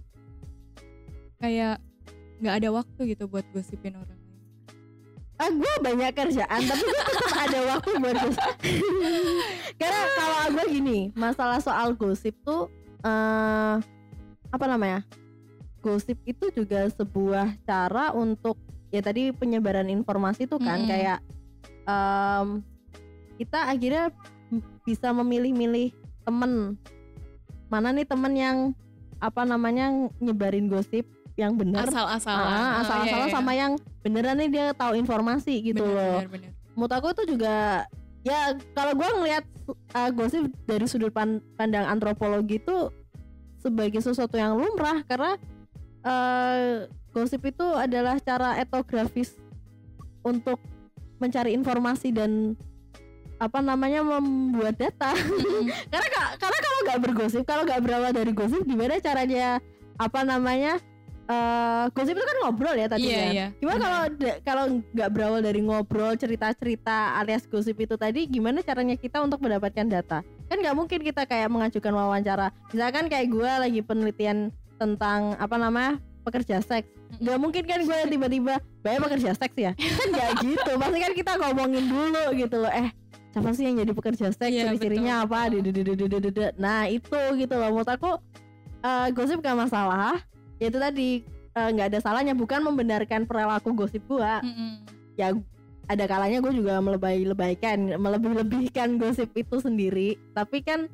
kayak 1.37 1.77
nggak 2.41 2.55
ada 2.57 2.69
waktu 2.73 3.13
gitu 3.13 3.29
buat 3.29 3.45
gosipin 3.53 3.95
orang 3.95 4.17
ah 5.35 5.51
gue 5.51 5.75
banyak 5.83 6.11
kerjaan 6.15 6.61
tapi 6.63 6.85
gue 6.87 7.05
tetap 7.11 7.35
ada 7.35 7.61
waktu 7.75 7.91
buat 7.99 8.17
gosip 8.23 8.55
karena 9.83 10.03
kalau 10.15 10.39
gue 10.55 10.67
gini 10.71 10.99
masalah 11.19 11.59
soal 11.59 11.93
gosip 11.99 12.39
tuh 12.47 12.71
eh 13.03 13.77
apa 14.55 14.65
namanya 14.71 15.03
gosip 15.83 16.17
itu 16.25 16.49
juga 16.55 16.87
sebuah 16.89 17.59
cara 17.67 18.15
untuk 18.15 18.57
ya 18.95 19.03
tadi 19.03 19.35
penyebaran 19.35 19.91
informasi 19.91 20.47
tuh 20.47 20.63
kan 20.63 20.87
Mm-mm. 20.87 20.91
kayak 20.91 21.19
em, 21.85 22.63
kita 23.37 23.67
akhirnya 23.67 24.15
bisa 24.87 25.11
memilih-milih 25.11 25.91
temen. 26.23 26.79
Mana 27.69 27.91
nih 27.91 28.07
temen 28.07 28.35
yang 28.39 28.59
apa 29.19 29.43
namanya 29.43 29.91
nyebarin 30.23 30.71
gosip 30.71 31.09
yang 31.35 31.53
benar 31.55 31.85
Asal-asalan. 31.85 32.47
Ah, 32.47 32.55
Oh, 32.55 32.81
asal-asalan 32.81 33.07
iya, 33.21 33.31
iya. 33.31 33.35
sama 33.35 33.53
yang 33.53 33.73
beneran 34.01 34.37
nih 34.37 34.49
dia 34.49 34.67
tahu 34.73 34.95
informasi 34.95 35.55
gitu 35.65 35.83
Bener, 35.83 35.95
loh. 35.95 36.19
bener, 36.21 36.31
bener. 36.31 36.51
Menurut 36.73 36.93
aku 36.93 37.07
itu 37.13 37.23
juga 37.29 37.87
ya 38.23 38.41
kalau 38.73 38.93
gue 38.93 39.09
ngelihat 39.13 39.45
uh, 39.93 40.11
gosip 40.11 40.47
dari 40.65 40.87
sudut 40.87 41.11
pan- 41.11 41.43
pandang 41.55 41.85
antropologi 41.85 42.57
itu 42.57 42.89
sebagai 43.59 43.99
sesuatu 43.99 44.35
yang 44.35 44.55
lumrah 44.55 45.03
karena 45.03 45.37
uh, 46.03 46.87
gosip 47.11 47.43
itu 47.43 47.67
adalah 47.75 48.19
cara 48.19 48.57
etnografis 48.57 49.35
untuk 50.21 50.59
mencari 51.17 51.53
informasi 51.53 52.11
dan 52.11 52.55
apa 53.37 53.59
namanya 53.59 54.01
membuat 54.01 54.79
data 54.79 55.11
Mm-mm. 55.13 55.67
karena 55.93 56.09
ka- 56.09 56.35
karena 56.39 56.59
kalau 56.61 56.79
nggak 56.81 57.01
bergosip 57.03 57.43
kalau 57.43 57.63
nggak 57.63 57.83
berawal 57.83 58.11
dari 58.11 58.31
gosip 58.31 58.63
gimana 58.63 58.99
caranya 58.99 59.59
apa 59.95 60.21
namanya 60.23 60.79
eh 61.25 61.85
gosip 61.97 62.13
itu 62.13 62.25
kan 62.25 62.37
ngobrol 62.45 62.77
ya 62.77 62.85
tadi 62.85 63.09
Iya, 63.09 63.17
kan. 63.17 63.33
iya. 63.33 63.47
gimana 63.57 63.81
kalau 63.81 64.01
kalau 64.45 64.65
nggak 64.93 65.09
berawal 65.09 65.41
dari 65.41 65.61
ngobrol 65.65 66.13
cerita-cerita 66.21 67.17
alias 67.17 67.49
gosip 67.49 67.81
itu 67.81 67.97
tadi 67.97 68.29
gimana 68.29 68.61
caranya 68.61 68.93
kita 68.93 69.25
untuk 69.25 69.41
mendapatkan 69.41 69.89
data? 69.89 70.21
Kan 70.53 70.57
nggak 70.61 70.77
mungkin 70.77 71.01
kita 71.01 71.25
kayak 71.25 71.49
mengajukan 71.49 71.97
wawancara. 71.97 72.53
Misalkan 72.77 73.09
kayak 73.09 73.33
gue 73.33 73.51
lagi 73.57 73.81
penelitian 73.81 74.53
tentang 74.77 75.33
apa 75.41 75.57
namanya 75.57 75.97
pekerja 76.29 76.61
seks. 76.61 76.93
Nggak 77.17 77.39
mungkin 77.41 77.63
kan 77.65 77.81
gue 77.89 77.99
tiba-tiba 78.13 78.55
banyak 78.85 79.01
pekerja 79.09 79.31
seks 79.33 79.57
ya? 79.57 79.73
Kan 79.73 80.09
nggak 80.13 80.31
gitu. 80.45 80.71
Pasti 80.77 80.99
kan 81.01 81.13
kita 81.17 81.33
ngomongin 81.41 81.85
dulu 81.89 82.25
gitu 82.37 82.61
loh. 82.61 82.69
Eh 82.69 82.93
siapa 83.33 83.49
sih 83.57 83.65
yang 83.65 83.81
jadi 83.81 83.93
pekerja 83.97 84.29
seks? 84.29 84.45
Iya, 84.45 84.77
ciri-cirinya 84.77 85.25
apa? 85.25 85.49
Nah 86.61 86.85
itu 86.85 87.19
gitu 87.41 87.55
loh. 87.57 87.69
Menurut 87.73 87.89
aku 87.89 88.21
eh, 88.85 89.09
gosip 89.17 89.41
gak 89.41 89.57
masalah 89.57 90.21
ya 90.65 90.73
itu 90.73 90.81
tadi 90.81 91.11
eh, 91.53 91.69
nggak 91.77 91.87
ada 91.93 91.99
salahnya 92.01 92.33
bukan 92.33 92.65
membenarkan 92.65 93.29
perilaku 93.29 93.77
gosip 93.77 94.01
gua. 94.09 94.41
Mm-mm. 94.41 94.81
ya 95.15 95.31
ada 95.85 96.05
kalanya 96.09 96.41
gue 96.41 96.53
juga 96.57 96.81
melebay-lebaykan 96.81 98.01
melebih-lebihkan 98.01 98.97
gosip 98.97 99.29
itu 99.37 99.61
sendiri. 99.61 100.17
Tapi 100.33 100.65
kan 100.65 100.89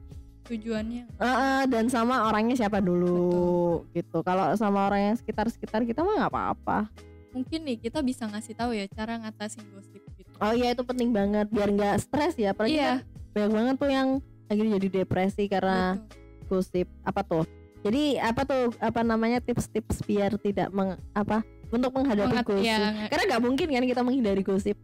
tujuannya. 0.50 1.06
Eh, 1.06 1.24
eh, 1.24 1.62
dan 1.70 1.86
sama 1.86 2.26
orangnya 2.26 2.58
siapa 2.58 2.82
dulu 2.82 3.86
gitu. 3.94 4.26
Kalau 4.26 4.50
sama 4.58 4.90
orang 4.90 5.14
yang 5.14 5.16
sekitar-sekitar 5.16 5.86
kita 5.86 6.02
mah 6.02 6.26
nggak 6.26 6.32
apa-apa. 6.34 6.90
Mungkin 7.30 7.62
nih 7.62 7.78
kita 7.78 8.02
bisa 8.02 8.26
ngasih 8.26 8.58
tahu 8.58 8.74
ya 8.74 8.90
cara 8.90 9.22
ngatasin 9.22 9.62
gosip 9.70 10.02
gitu. 10.18 10.34
Oh 10.42 10.50
iya 10.50 10.74
itu 10.74 10.82
penting 10.82 11.14
banget 11.14 11.46
biar 11.54 11.70
nggak 11.70 11.96
stres 12.02 12.34
ya. 12.34 12.50
Apalagi 12.50 12.74
kan 12.74 12.82
iya 12.82 12.92
banyak 13.30 13.50
banget 13.54 13.74
tuh 13.78 13.90
yang 13.94 14.08
lagi 14.50 14.62
jadi 14.66 14.88
depresi 14.90 15.46
karena 15.46 15.94
betul. 15.94 16.58
gosip 16.58 16.86
apa 17.06 17.22
tuh 17.22 17.46
jadi 17.80 18.02
apa 18.22 18.42
tuh 18.42 18.76
apa 18.76 19.00
namanya 19.00 19.38
tips-tips 19.38 20.04
biar 20.04 20.36
tidak 20.36 20.68
meng, 20.70 20.94
apa 21.10 21.40
untuk 21.68 21.90
menghadapi 21.90 22.34
Mengat- 22.34 22.46
gosip. 22.46 22.66
nge- 22.66 23.08
karena 23.08 23.22
nggak 23.26 23.42
mungkin 23.42 23.66
kan 23.68 23.84
kita 23.84 24.00
menghindari 24.00 24.42
gosip. 24.42 24.76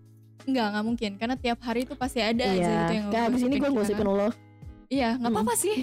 Enggak, 0.42 0.66
nggak 0.70 0.85
mungkin. 0.85 1.11
Karena 1.16 1.35
tiap 1.35 1.59
hari 1.61 1.82
itu 1.82 1.92
pasti 1.92 2.20
ada 2.20 2.40
aja 2.40 2.54
iya. 2.54 2.74
gitu 2.80 2.92
yang 2.94 3.06
kayak 3.11 3.24
abis 3.26 3.40
ini 3.42 3.54
gue 3.56 3.70
gosipin 3.70 4.06
lo. 4.06 4.30
Iya, 4.87 5.18
nggak 5.18 5.26
Hmm. 5.26 5.38
apa-apa 5.42 5.54
sih. 5.56 5.76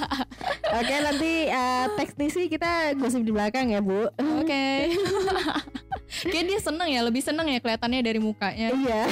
oke 0.72 0.94
nanti 1.04 1.32
uh, 1.46 1.86
teknisi 1.94 2.48
kita 2.48 2.96
gosip 2.96 3.20
di 3.20 3.28
belakang 3.28 3.68
ya 3.68 3.78
bu. 3.78 4.08
Oke. 4.40 4.64
Kayak 6.22 6.44
dia 6.46 6.60
seneng 6.60 6.88
ya, 6.88 7.00
lebih 7.00 7.20
seneng 7.20 7.44
ya 7.46 7.56
kelihatannya 7.56 8.00
dari 8.00 8.16
mukanya. 8.18 8.68
iya. 8.70 9.04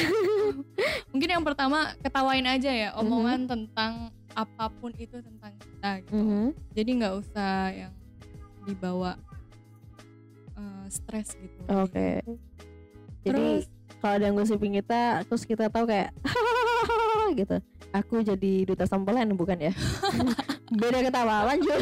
Mungkin 1.11 1.29
yang 1.31 1.41
pertama 1.43 1.93
ketawain 1.99 2.45
aja 2.45 2.69
ya 2.69 2.89
omongan 2.95 3.45
tentang 3.45 4.09
apa 4.33 4.71
pun 4.71 4.93
itu 4.95 5.19
tentang 5.19 5.53
kita 5.55 5.91
gitu. 6.03 6.15
Mhm. 6.15 6.45
Jadi 6.73 6.91
nggak 6.97 7.15
usah 7.17 7.55
yang 7.71 7.93
dibawa 8.63 9.17
eh, 10.55 10.87
stres 10.89 11.33
gitu. 11.35 11.61
oke 11.67 12.09
jadi 13.21 13.65
Terus 13.65 13.65
kalau 13.99 14.15
ada 14.17 14.25
yang 14.27 14.37
gosipin 14.37 14.77
kita 14.77 15.25
terus 15.25 15.45
kita 15.45 15.69
tahu 15.69 15.89
kayak 15.89 16.13
gitu 17.41 17.57
aku 17.91 18.21
jadi 18.21 18.53
duta 18.65 18.85
sampelan 18.85 19.33
bukan 19.33 19.57
ya 19.61 19.73
beda 20.81 21.01
ketawa 21.03 21.49
lanjut 21.49 21.81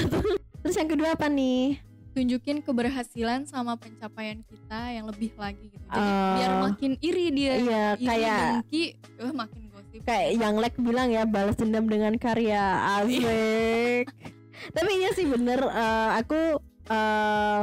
terus 0.63 0.75
yang 0.75 0.87
kedua 0.87 1.15
apa 1.15 1.27
nih 1.27 1.83
tunjukin 2.09 2.63
keberhasilan 2.63 3.47
sama 3.47 3.75
pencapaian 3.75 4.43
kita 4.43 4.91
yang 4.91 5.07
lebih 5.07 5.31
lagi 5.39 5.71
gitu. 5.71 5.79
Jadi 5.87 6.03
Ah. 6.03 6.35
biar 6.35 6.53
makin 6.67 6.93
iri 6.99 7.27
dia. 7.31 7.53
iya 7.55 7.85
iri, 7.95 8.07
kayak 8.11 8.39
dengki, 8.59 8.85
eh, 8.99 9.31
makin. 9.33 9.63
Kayak 10.03 10.39
yang 10.39 10.55
like 10.59 10.77
bilang 10.79 11.09
ya 11.11 11.25
balas 11.25 11.57
dendam 11.57 11.87
dengan 11.87 12.15
karya 12.17 12.63
asik 13.01 14.07
tapi 14.77 14.91
iya 14.99 15.11
sih 15.15 15.27
bener 15.27 15.61
eh, 15.63 16.11
aku 16.19 16.59
eh, 16.91 17.61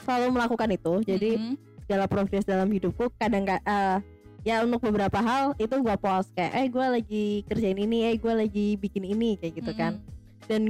selalu 0.00 0.26
melakukan 0.32 0.70
itu 0.72 0.94
jadi 1.04 1.36
Mm-mm. 1.36 1.54
segala 1.84 2.04
progres 2.08 2.48
dalam 2.48 2.68
hidupku 2.72 3.12
kadang 3.20 3.44
ka- 3.44 3.64
eh, 3.64 3.98
ya 4.40 4.64
untuk 4.64 4.80
beberapa 4.88 5.20
hal 5.20 5.52
itu 5.60 5.74
gua 5.84 6.00
post 6.00 6.32
kayak 6.32 6.52
eh 6.56 6.66
gue 6.72 6.86
lagi 6.86 7.24
kerjain 7.44 7.76
ini 7.76 8.08
eh 8.08 8.16
gue 8.16 8.32
lagi 8.32 8.66
bikin 8.80 9.04
ini 9.04 9.36
kayak 9.36 9.60
gitu 9.60 9.72
kan 9.76 10.00
Mm-mm. 10.00 10.48
dan 10.48 10.62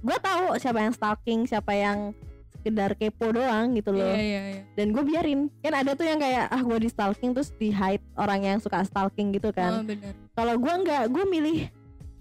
gua 0.00 0.16
tahu 0.16 0.56
siapa 0.56 0.80
yang 0.80 0.94
stalking 0.96 1.40
siapa 1.44 1.72
yang 1.76 2.16
sekedar 2.58 2.90
kepo 2.92 3.30
doang 3.30 3.72
gitu 3.72 3.90
loh 3.90 4.02
Iya 4.04 4.18
iya 4.18 4.42
iya. 4.50 4.62
dan 4.74 4.90
gue 4.90 5.00
biarin 5.00 5.46
kan 5.58 5.74
ada 5.76 5.92
tuh 5.92 6.02
yang 6.02 6.18
kayak 6.18 6.46
ah 6.46 6.58
gue 6.58 6.78
di 6.78 6.88
stalking 6.88 7.30
terus 7.30 7.50
di 7.52 7.70
hide 7.70 8.02
orang 8.14 8.40
yang 8.42 8.58
suka 8.58 8.82
stalking 8.82 9.30
gitu 9.30 9.48
kan 9.50 9.80
Oh, 9.80 9.94
kalau 10.34 10.54
gue 10.54 10.74
nggak 10.76 11.02
gue 11.06 11.24
milih 11.24 11.58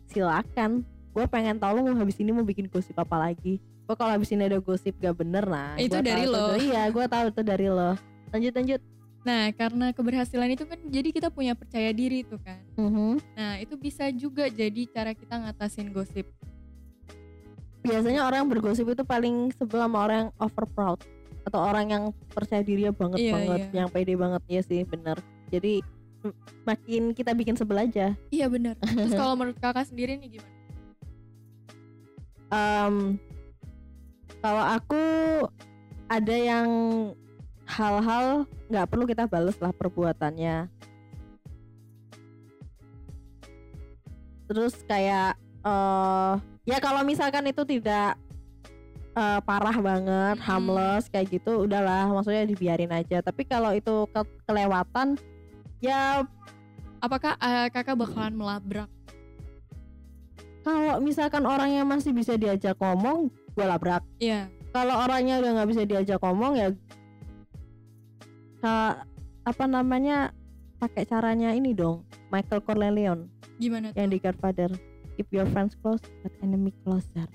silakan 0.07 0.81
gue 1.11 1.25
pengen 1.25 1.57
tahu 1.57 1.81
lu 1.81 1.89
mau 1.89 1.97
habis 1.97 2.15
ini 2.15 2.29
mau 2.29 2.41
bikin 2.41 2.65
gosip 2.67 2.93
apa 2.95 3.17
lagi 3.19 3.57
gue 3.57 3.95
kalau 3.95 4.11
habis 4.11 4.29
ini 4.29 4.45
ada 4.45 4.59
gosip 4.59 4.93
gak 4.95 5.15
bener 5.15 5.43
nah 5.43 5.73
Itu 5.75 5.97
dari 5.97 6.23
lo. 6.23 6.53
tuh- 6.53 6.61
iya 6.63 6.85
gue 6.85 7.05
tahu 7.05 7.25
itu 7.27 7.41
dari 7.41 7.67
lo 7.67 7.97
lanjut 8.29 8.53
lanjut 8.53 8.81
Nah, 9.19 9.51
karena 9.51 9.91
keberhasilan 9.91 10.47
itu 10.49 10.63
kan 10.63 10.79
jadi 10.87 11.11
kita 11.11 11.27
punya 11.27 11.51
percaya 11.51 11.91
diri 11.91 12.23
tuh 12.23 12.39
kan. 12.39 12.63
Mhm. 12.79 13.19
Nah, 13.35 13.59
itu 13.59 13.75
bisa 13.75 14.07
juga 14.07 14.47
jadi 14.47 14.87
cara 14.87 15.11
kita 15.11 15.35
ngatasin 15.37 15.91
gosip. 15.91 16.31
Biasanya 17.87 18.21
orang 18.27 18.45
yang 18.45 18.51
bergosip 18.51 18.85
itu 18.91 19.03
paling 19.07 19.55
sebel 19.55 19.79
sama 19.79 19.97
orang 20.03 20.17
yang 20.27 20.31
over 20.43 20.65
proud 20.67 20.99
atau 21.47 21.59
orang 21.63 21.85
yang 21.87 22.03
percaya 22.35 22.59
dirinya 22.59 22.91
banget 22.91 23.23
Iya, 23.23 23.33
banget 23.33 23.59
iya. 23.63 23.71
yang 23.79 23.87
pede 23.87 24.13
banget 24.19 24.41
ya 24.51 24.61
sih 24.67 24.81
bener 24.83 25.17
jadi 25.47 25.79
makin 26.67 27.15
kita 27.15 27.31
bikin 27.31 27.55
sebel 27.55 27.87
aja 27.87 28.11
Iya 28.27 28.51
bener. 28.51 28.75
Terus 28.83 29.15
kalau 29.19 29.39
menurut 29.39 29.55
kakak 29.63 29.87
sendiri 29.87 30.19
nih 30.19 30.37
gimana? 30.41 30.55
Em, 32.51 32.95
kalau 34.43 34.63
aku 34.63 35.03
ada 36.07 36.35
yang 36.35 36.69
hal-hal 37.67 38.47
nggak 38.67 38.87
perlu 38.87 39.03
kita 39.07 39.27
balas 39.27 39.55
lah 39.59 39.75
perbuatannya 39.75 40.71
terus 44.47 44.79
kayak 44.87 45.35
eh 45.67 46.33
ya 46.67 46.77
kalau 46.77 47.01
misalkan 47.01 47.47
itu 47.47 47.63
tidak 47.63 48.19
eh, 49.13 49.39
parah 49.41 49.77
banget 49.77 50.35
Mm-mm. 50.35 50.45
harmless 50.45 51.07
kayak 51.07 51.31
gitu 51.33 51.63
udahlah 51.63 52.11
maksudnya 52.11 52.43
dibiarin 52.43 52.91
aja 52.91 53.21
tapi 53.21 53.41
kalau 53.41 53.71
itu 53.71 54.05
ke- 54.07 54.35
kelewatan 54.43 55.15
ya 55.79 56.27
Apakah 56.97 57.37
eh, 57.37 57.69
kakak 57.69 57.93
bakalan 57.95 58.33
melabrak? 58.33 58.89
kalau 60.61 60.99
misalkan 60.99 61.47
orangnya 61.47 61.81
masih 61.81 62.11
bisa 62.11 62.35
diajak 62.35 62.75
ngomong 62.75 63.31
gue 63.55 63.63
labrak 63.63 64.03
Iya. 64.19 64.51
kalau 64.69 64.99
orangnya 64.99 65.39
udah 65.39 65.51
nggak 65.55 65.69
bisa 65.71 65.81
diajak 65.81 66.19
ngomong 66.19 66.53
ya 66.53 66.67
ka- 68.59 69.07
apa 69.41 69.65
namanya 69.65 70.35
pakai 70.75 71.07
caranya 71.07 71.55
ini 71.55 71.71
dong 71.71 72.03
Michael 72.27 72.59
Corleone 72.59 73.31
Gimana 73.55 73.89
tuh? 73.89 73.97
yang 73.97 74.11
di 74.11 74.19
Godfather 74.19 74.69
keep 75.17 75.27
your 75.29 75.49
friends 75.49 75.73
close 75.75 75.99
but 76.21 76.31
enemy 76.39 76.69
closer 76.81 77.25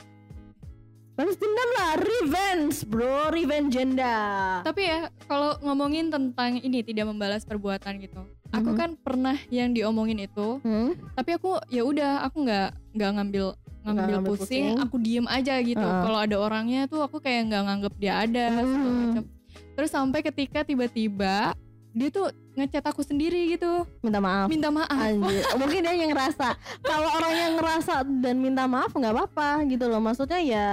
balas 1.13 1.37
dendam 1.37 1.71
lah 1.77 1.93
revenge 1.99 2.89
bro 2.89 3.29
revenge 3.29 3.69
jenda 3.71 4.17
Tapi 4.63 4.81
ya 4.81 4.99
kalau 5.27 5.61
ngomongin 5.61 6.09
tentang 6.09 6.57
ini 6.57 6.81
tidak 6.81 7.05
membalas 7.05 7.45
perbuatan 7.45 8.01
gitu. 8.01 8.25
Aku 8.49 8.73
Mhm. 8.73 8.79
kan 8.79 8.91
pernah 8.97 9.37
yang 9.49 9.73
diomongin 9.73 10.21
itu, 10.21 10.61
hmm? 10.61 11.13
tapi 11.13 11.37
aku 11.37 11.57
ya 11.69 11.83
udah 11.83 12.25
aku 12.25 12.45
nggak 12.45 12.69
nggak 12.93 13.11
ngambil 13.13 13.45
ngambil 13.83 14.03
ngambil 14.15 14.29
pusing, 14.31 14.73
pusing. 14.73 14.77
aku 14.79 14.97
diem 14.97 15.27
aja 15.27 15.55
gitu. 15.59 15.81
Heeh. 15.81 16.03
Kalau 16.03 16.19
ada 16.21 16.37
orangnya 16.39 16.85
tuh 16.85 17.01
aku 17.01 17.17
kayak 17.19 17.49
nggak 17.49 17.63
nganggep 17.65 17.95
dia 17.97 18.15
ada 18.19 18.45
Hmm. 18.49 18.65
macam. 19.09 19.25
Terus 19.73 19.91
sampai 19.91 20.21
ketika 20.23 20.65
tiba-tiba 20.65 21.53
dia 21.93 22.09
tuh 22.09 22.27
ngechat 22.53 22.85
aku 22.85 23.01
sendiri 23.01 23.53
gitu, 23.53 23.85
minta 24.01 24.17
maaf 24.17 24.49
minta 24.49 24.69
maaf. 24.69 24.89
Anjir, 24.93 25.45
mungkin 25.61 25.81
dia 25.85 25.93
yang 25.93 26.13
ngerasa. 26.13 26.57
Kalau 26.81 27.09
orang 27.13 27.33
yang 27.33 27.53
ngerasa 27.61 27.95
dan 28.21 28.37
minta 28.41 28.65
maaf 28.65 28.93
nggak 28.93 29.13
apa-apa 29.13 29.65
gitu 29.69 29.85
loh. 29.87 30.01
Maksudnya 30.01 30.41
ya, 30.41 30.67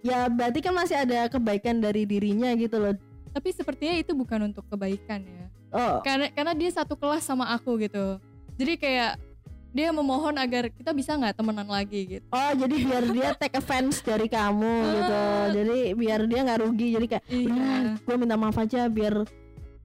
ya 0.00 0.28
berarti 0.28 0.64
kan 0.64 0.72
masih 0.72 0.96
ada 0.96 1.28
kebaikan 1.28 1.80
dari 1.80 2.04
dirinya 2.04 2.48
gitu 2.56 2.80
loh. 2.80 2.96
Tapi 3.30 3.48
sepertinya 3.52 3.94
itu 3.94 4.16
bukan 4.16 4.48
untuk 4.48 4.64
kebaikan 4.66 5.22
ya. 5.22 5.44
Oh, 5.70 6.02
Karena 6.02 6.26
karena 6.34 6.50
dia 6.50 6.70
satu 6.72 6.98
kelas 6.98 7.22
sama 7.22 7.46
aku 7.52 7.78
gitu. 7.78 8.18
Jadi 8.58 8.74
kayak 8.74 9.20
dia 9.70 9.94
memohon 9.94 10.34
agar 10.34 10.66
kita 10.66 10.90
bisa 10.90 11.14
nggak 11.14 11.38
temenan 11.38 11.70
lagi 11.70 12.18
gitu. 12.18 12.26
oh 12.34 12.52
jadi 12.58 12.74
biar 12.74 13.04
dia 13.14 13.28
take 13.38 13.54
offense 13.54 14.02
dari 14.02 14.26
kamu 14.26 14.74
gitu. 14.98 15.14
Ah. 15.40 15.46
Jadi 15.54 15.94
biar 15.94 16.20
dia 16.26 16.40
nggak 16.42 16.60
rugi. 16.66 16.88
Jadi 16.98 17.06
kayak, 17.06 17.24
Iya. 17.30 18.02
gue 18.02 18.16
minta 18.18 18.34
maaf 18.34 18.58
aja 18.58 18.90
biar 18.90 19.22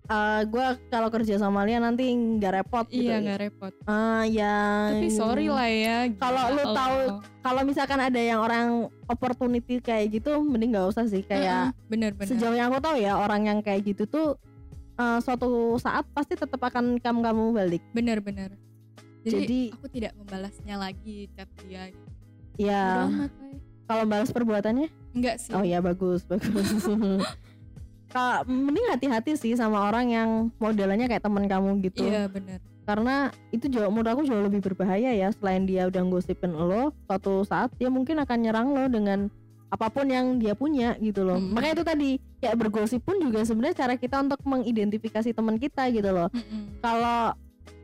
eh 0.05 0.41
gue 0.45 0.65
kalau 0.87 1.09
kerja 1.09 1.35
sama 1.35 1.65
Lia 1.65 1.77
nanti 1.77 2.05
nggak 2.05 2.53
repot 2.55 2.85
gitu. 2.87 3.03
iya 3.03 3.17
nggak 3.17 3.39
repot 3.41 3.73
Ah 3.83 4.21
ya. 4.23 4.93
tapi 4.93 5.09
sorry 5.09 5.49
lah 5.49 5.65
ya 5.65 5.97
Kalau 6.13 6.43
lu 6.51 6.63
tahu-. 6.63 7.09
Kalau 7.41 7.61
misalkan 7.61 7.99
ada 7.99 8.17
yang 8.17 8.37
orang 8.39 8.67
opportunity 9.05 9.77
kayak 9.77 10.09
gitu, 10.11 10.37
mending 10.39 10.73
nggak 10.73 10.89
usah 10.89 11.05
sih. 11.05 11.21
Kayak 11.21 11.69
Mm-mm, 11.71 11.89
bener-bener 11.89 12.29
sejauh 12.29 12.53
yang 12.53 12.69
aku 12.69 12.79
tahu 12.79 12.97
ya 12.97 13.13
orang 13.15 13.45
yang 13.45 13.59
kayak 13.59 13.81
gitu 13.83 14.05
tuh 14.05 14.37
eh, 14.95 15.19
suatu 15.19 15.49
saat 15.75 16.05
pasti 16.09 16.33
tetap 16.33 16.57
akan 16.59 16.97
kamu 16.97 17.19
kamu 17.21 17.43
balik. 17.51 17.83
bener-bener 17.89 18.53
jadi, 19.21 19.41
Jadi- 19.41 19.65
aku 19.73 19.87
tidak 19.89 20.13
membalasnya 20.15 20.75
lagi 20.75 21.25
chat 21.31 21.49
dia 21.59 21.89
gitu. 21.89 22.09
Ya 22.55 23.09
Bay. 23.09 23.57
kalau 23.83 24.05
balas 24.05 24.29
perbuatannya, 24.29 24.85
enggak 25.11 25.41
sih 25.41 25.49
oh 25.51 25.61
ya 25.61 25.81
bagus 25.81 26.21
bagus. 26.23 26.85
Kak, 28.15 28.47
mending 28.47 28.87
hati-hati 28.95 29.35
sih 29.35 29.59
sama 29.59 29.91
orang 29.91 30.07
yang 30.07 30.29
modelannya 30.55 31.11
kayak 31.11 31.27
teman 31.27 31.51
kamu 31.51 31.83
gitu. 31.83 32.07
iya 32.07 32.31
bener 32.31 32.63
karena 32.85 33.33
itu 33.49 33.65
jauh 33.65 33.89
menurut 33.89 34.09
aku 34.13 34.21
jauh 34.29 34.45
lebih 34.45 34.61
berbahaya 34.61 35.09
ya 35.09 35.33
selain 35.33 35.65
dia 35.65 35.89
udah 35.89 36.05
gosipin 36.05 36.53
lo 36.53 36.93
suatu 37.09 37.41
saat 37.41 37.73
dia 37.81 37.89
mungkin 37.89 38.21
akan 38.21 38.37
nyerang 38.45 38.69
lo 38.71 38.85
dengan 38.85 39.27
apa 39.73 39.89
pun 39.89 40.05
yang 40.05 40.37
dia 40.37 40.53
punya 40.53 40.93
gitu 41.01 41.25
loh 41.25 41.41
Mm-mm. 41.41 41.57
makanya 41.57 41.81
itu 41.81 41.85
tadi 41.85 42.09
kayak 42.39 42.55
bergosip 42.61 43.01
pun 43.01 43.17
juga 43.17 43.41
sebenarnya 43.41 43.75
cara 43.83 43.93
kita 43.97 44.21
untuk 44.21 44.39
mengidentifikasi 44.45 45.33
teman 45.33 45.57
kita 45.57 45.89
gitu 45.89 46.13
loh 46.13 46.29
Mm-mm. 46.29 46.79
kalau 46.79 47.33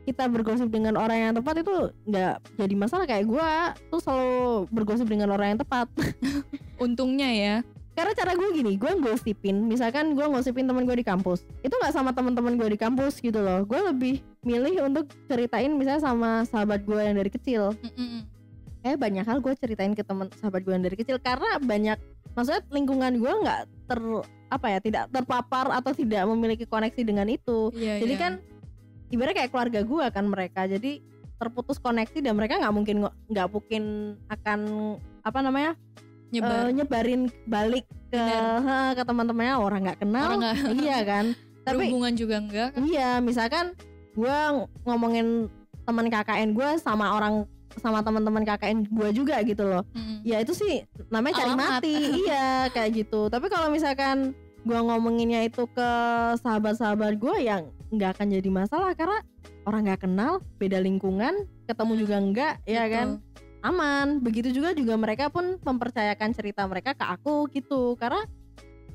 kita 0.06 0.26
bergosip 0.30 0.70
dengan 0.70 0.94
orang 0.98 1.18
yang 1.18 1.32
tepat 1.34 1.62
itu 1.66 1.90
nggak 2.06 2.34
jadi 2.58 2.74
masalah 2.78 3.06
kayak 3.06 3.26
gua 3.26 3.74
tuh 3.90 3.98
selalu 4.02 4.70
bergosip 4.70 5.06
dengan 5.10 5.34
orang 5.34 5.54
yang 5.54 5.60
tepat 5.60 5.90
untungnya 6.84 7.28
ya 7.30 7.54
karena 7.92 8.12
cara 8.16 8.32
gue 8.32 8.48
gini 8.56 8.80
gue 8.80 8.88
ngosipin 8.88 9.68
misalkan 9.68 10.16
gue 10.16 10.24
ngosipin 10.24 10.64
teman 10.64 10.88
gue 10.88 10.96
di 10.96 11.06
kampus. 11.06 11.44
Itu 11.60 11.76
nggak 11.76 11.92
sama 11.92 12.16
teman-teman 12.16 12.56
gue 12.56 12.68
di 12.72 12.78
kampus 12.80 13.20
gitu 13.20 13.44
loh. 13.44 13.68
Gue 13.68 13.80
lebih 13.84 14.24
milih 14.42 14.88
untuk 14.88 15.12
ceritain 15.28 15.68
misalnya 15.76 16.00
sama 16.00 16.30
sahabat 16.48 16.88
gue 16.88 17.00
yang 17.00 17.16
dari 17.16 17.28
kecil. 17.28 17.76
Mm-mm. 17.84 18.24
eh 18.82 18.98
banyak 18.98 19.22
hal 19.22 19.38
gue 19.38 19.54
ceritain 19.54 19.94
ke 19.94 20.02
teman 20.02 20.26
sahabat 20.42 20.64
gue 20.64 20.72
yang 20.72 20.82
dari 20.82 20.96
kecil. 20.96 21.20
Karena 21.20 21.60
banyak 21.60 22.00
maksudnya 22.32 22.64
lingkungan 22.72 23.12
gue 23.20 23.32
nggak 23.44 23.60
ter 23.86 24.00
apa 24.52 24.66
ya 24.68 24.78
tidak 24.80 25.04
terpapar 25.12 25.68
atau 25.72 25.92
tidak 25.92 26.24
memiliki 26.28 26.64
koneksi 26.64 27.02
dengan 27.04 27.28
itu. 27.28 27.72
Iya, 27.76 28.00
jadi 28.04 28.14
iya. 28.16 28.20
kan 28.20 28.32
ibaratnya 29.12 29.36
kayak 29.44 29.50
keluarga 29.52 29.80
gue 29.84 30.04
kan 30.08 30.24
mereka. 30.26 30.64
Jadi 30.64 31.04
terputus 31.36 31.76
koneksi 31.76 32.22
dan 32.22 32.38
mereka 32.38 32.56
nggak 32.56 32.74
mungkin 32.74 32.96
nggak 33.28 33.48
mungkin 33.50 34.14
akan 34.30 34.60
apa 35.22 35.38
namanya 35.42 35.74
nyebar. 36.32 36.64
Eh, 36.64 36.72
nyebarin 36.72 37.22
balik 37.44 37.84
ke 38.08 38.16
Bener. 38.16 38.92
ke 38.92 39.02
teman-temannya 39.02 39.54
orang 39.54 39.80
nggak 39.82 40.00
kenal. 40.00 40.26
Orang 40.26 40.40
nggak- 40.42 40.76
iya 40.78 40.98
kan? 41.02 41.26
Tapi 41.62 41.76
berhubungan 41.78 42.14
juga 42.14 42.36
enggak 42.36 42.68
kan 42.72 42.82
iya 42.82 43.10
misalkan 43.18 43.78
gue 44.12 44.36
ngomongin 44.82 45.46
teman 45.82 46.06
KKN 46.06 46.52
gue 46.52 46.68
sama 46.76 47.12
orang 47.12 47.46
sama 47.74 48.00
teman-teman 48.00 48.42
KKN 48.42 48.84
gue 48.84 49.08
juga 49.14 49.38
gitu 49.40 49.62
loh. 49.62 49.86
Mm-mm. 49.90 50.20
ya 50.22 50.38
itu 50.38 50.52
sih 50.52 50.82
namanya 51.08 51.38
cari 51.38 51.50
Alamat. 51.50 51.68
mati. 51.78 51.94
Iya 52.22 52.46
kayak 52.68 52.90
gitu. 52.96 53.28
Tapi 53.28 53.46
kalau 53.46 53.68
misalkan 53.68 54.34
gue 54.60 54.78
ngomonginnya 54.78 55.42
itu 55.42 55.64
ke 55.66 55.88
sahabat-sahabat 56.36 57.16
gue 57.16 57.36
yang 57.40 57.62
nggak 57.88 58.14
akan 58.14 58.26
jadi 58.30 58.48
masalah 58.48 58.92
karena 58.92 59.20
orang 59.62 59.84
nggak 59.84 60.02
kenal 60.02 60.32
beda 60.56 60.78
lingkungan 60.78 61.34
ketemu 61.64 61.92
Hmm, 61.92 62.00
juga 62.00 62.16
enggak 62.16 62.54
ya 62.64 62.82
Betul. 62.82 62.90
kan 62.90 63.06
aman. 63.62 64.18
Begitu 64.20 64.50
juga 64.52 64.74
juga 64.74 64.94
mereka 64.98 65.30
pun 65.30 65.56
mempercayakan 65.62 66.30
cerita 66.34 66.66
mereka 66.66 66.92
ke 66.92 67.04
aku 67.06 67.48
gitu. 67.54 67.94
Karena 67.96 68.26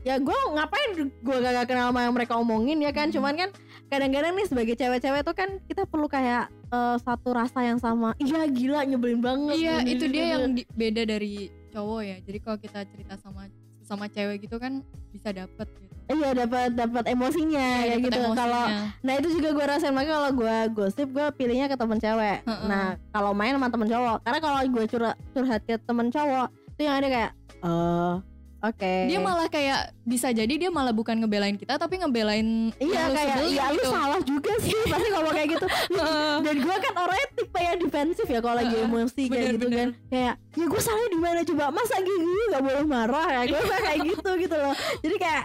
ya 0.05 0.21
gue 0.21 0.37
ngapain 0.55 0.89
gue 1.03 1.35
gak, 1.41 1.67
kenal 1.67 1.91
sama 1.91 2.07
yang 2.07 2.15
mereka 2.15 2.39
omongin 2.39 2.79
ya 2.79 2.91
kan? 2.95 3.09
Hmm. 3.09 3.15
cuman 3.19 3.33
kan 3.35 3.49
kadang-kadang 3.91 4.35
nih 4.35 4.47
sebagai 4.47 4.75
cewek-cewek 4.79 5.21
tuh 5.23 5.35
kan 5.35 5.49
kita 5.67 5.83
perlu 5.87 6.07
kayak 6.07 6.51
eh, 6.51 6.97
satu 7.01 7.31
rasa 7.31 7.63
yang 7.63 7.79
sama. 7.79 8.13
Iya 8.19 8.43
gila 8.47 8.83
nyebelin 8.83 9.23
banget. 9.23 9.55
Iya 9.57 9.75
itu 9.87 10.05
dia 10.11 10.37
yang 10.37 10.53
di- 10.55 10.67
beda 10.75 11.03
dari 11.07 11.49
cowok 11.71 12.01
ya. 12.03 12.17
Jadi 12.23 12.37
kalau 12.43 12.57
kita 12.59 12.79
cerita 12.87 13.15
sama 13.19 13.47
sama 13.87 14.11
cewek 14.11 14.43
gitu 14.43 14.59
kan 14.59 14.83
bisa 15.15 15.31
dapet 15.31 15.67
gitu 15.79 15.86
iya 16.07 16.29
dapat 16.33 16.69
dapat 16.71 17.03
emosinya 17.07 17.67
Iya, 17.83 17.85
ya 17.85 17.95
dapet 17.99 18.05
gitu. 18.07 18.21
Kalau 18.33 18.63
nah 19.03 19.13
itu 19.15 19.27
juga 19.35 19.49
gue 19.51 19.65
rasain. 19.67 19.91
Makanya 19.91 20.13
kalau 20.15 20.31
gue 20.33 20.55
gosip 20.73 21.07
gue 21.11 21.27
pilihnya 21.35 21.67
ke 21.67 21.75
temen 21.75 21.97
cewek. 21.97 22.43
Heeh. 22.43 22.67
nah 22.67 22.95
kalau 23.11 23.31
main 23.31 23.53
sama 23.53 23.67
temen 23.67 23.87
cowok. 23.87 24.17
Karena 24.23 24.39
kalau 24.39 24.57
gue 24.63 24.83
curhat 24.87 25.15
curhat 25.31 25.61
ke 25.63 25.75
temen 25.77 26.07
cowok 26.07 26.47
itu 26.47 26.81
yang 26.83 26.95
ada 26.97 27.07
kayak 27.09 27.31
eh 27.57 28.13
oke. 28.57 28.93
Dia 29.09 29.19
malah 29.19 29.47
kayak 29.49 29.79
bisa 30.01 30.29
jadi 30.29 30.49
dia 30.49 30.69
malah 30.69 30.93
bukan 30.93 31.17
ngebelain 31.17 31.57
kita 31.57 31.75
tapi 31.75 31.97
ngebelain 31.97 32.69
iya 32.77 33.09
kayak 33.09 33.37
sebelin 33.43 33.57
ya 33.57 33.65
lu 33.69 33.81
gitu. 33.81 33.89
salah 33.89 34.19
juga 34.21 34.53
sih 34.61 34.73
pasti 34.93 35.09
kalau 35.09 35.29
kayak 35.33 35.47
gitu. 35.57 35.67
Dan 36.45 36.55
gue 36.61 36.75
kan 36.77 36.93
orangnya 36.95 37.27
tipe 37.35 37.59
yang 37.59 37.77
defensif 37.77 38.27
ya 38.29 38.39
kalau 38.39 38.55
lagi 38.61 38.75
emosi 38.77 39.23
kayak 39.27 39.33
bener, 39.33 39.53
gitu 39.57 39.67
bener. 39.67 39.77
kan 39.77 39.89
kayak 40.07 40.33
ya 40.55 40.65
gue 40.69 40.81
salah 40.81 41.07
di 41.09 41.19
mana? 41.19 41.39
Coba 41.43 41.63
masa 41.73 41.95
gini 41.99 42.41
gak 42.53 42.61
boleh 42.63 42.85
marah 42.85 43.27
ya? 43.27 43.41
Gue 43.49 43.61
kayak 43.65 43.99
gitu 44.05 44.29
gitu 44.39 44.55
loh. 44.55 44.73
Jadi 45.01 45.17
kayak 45.17 45.43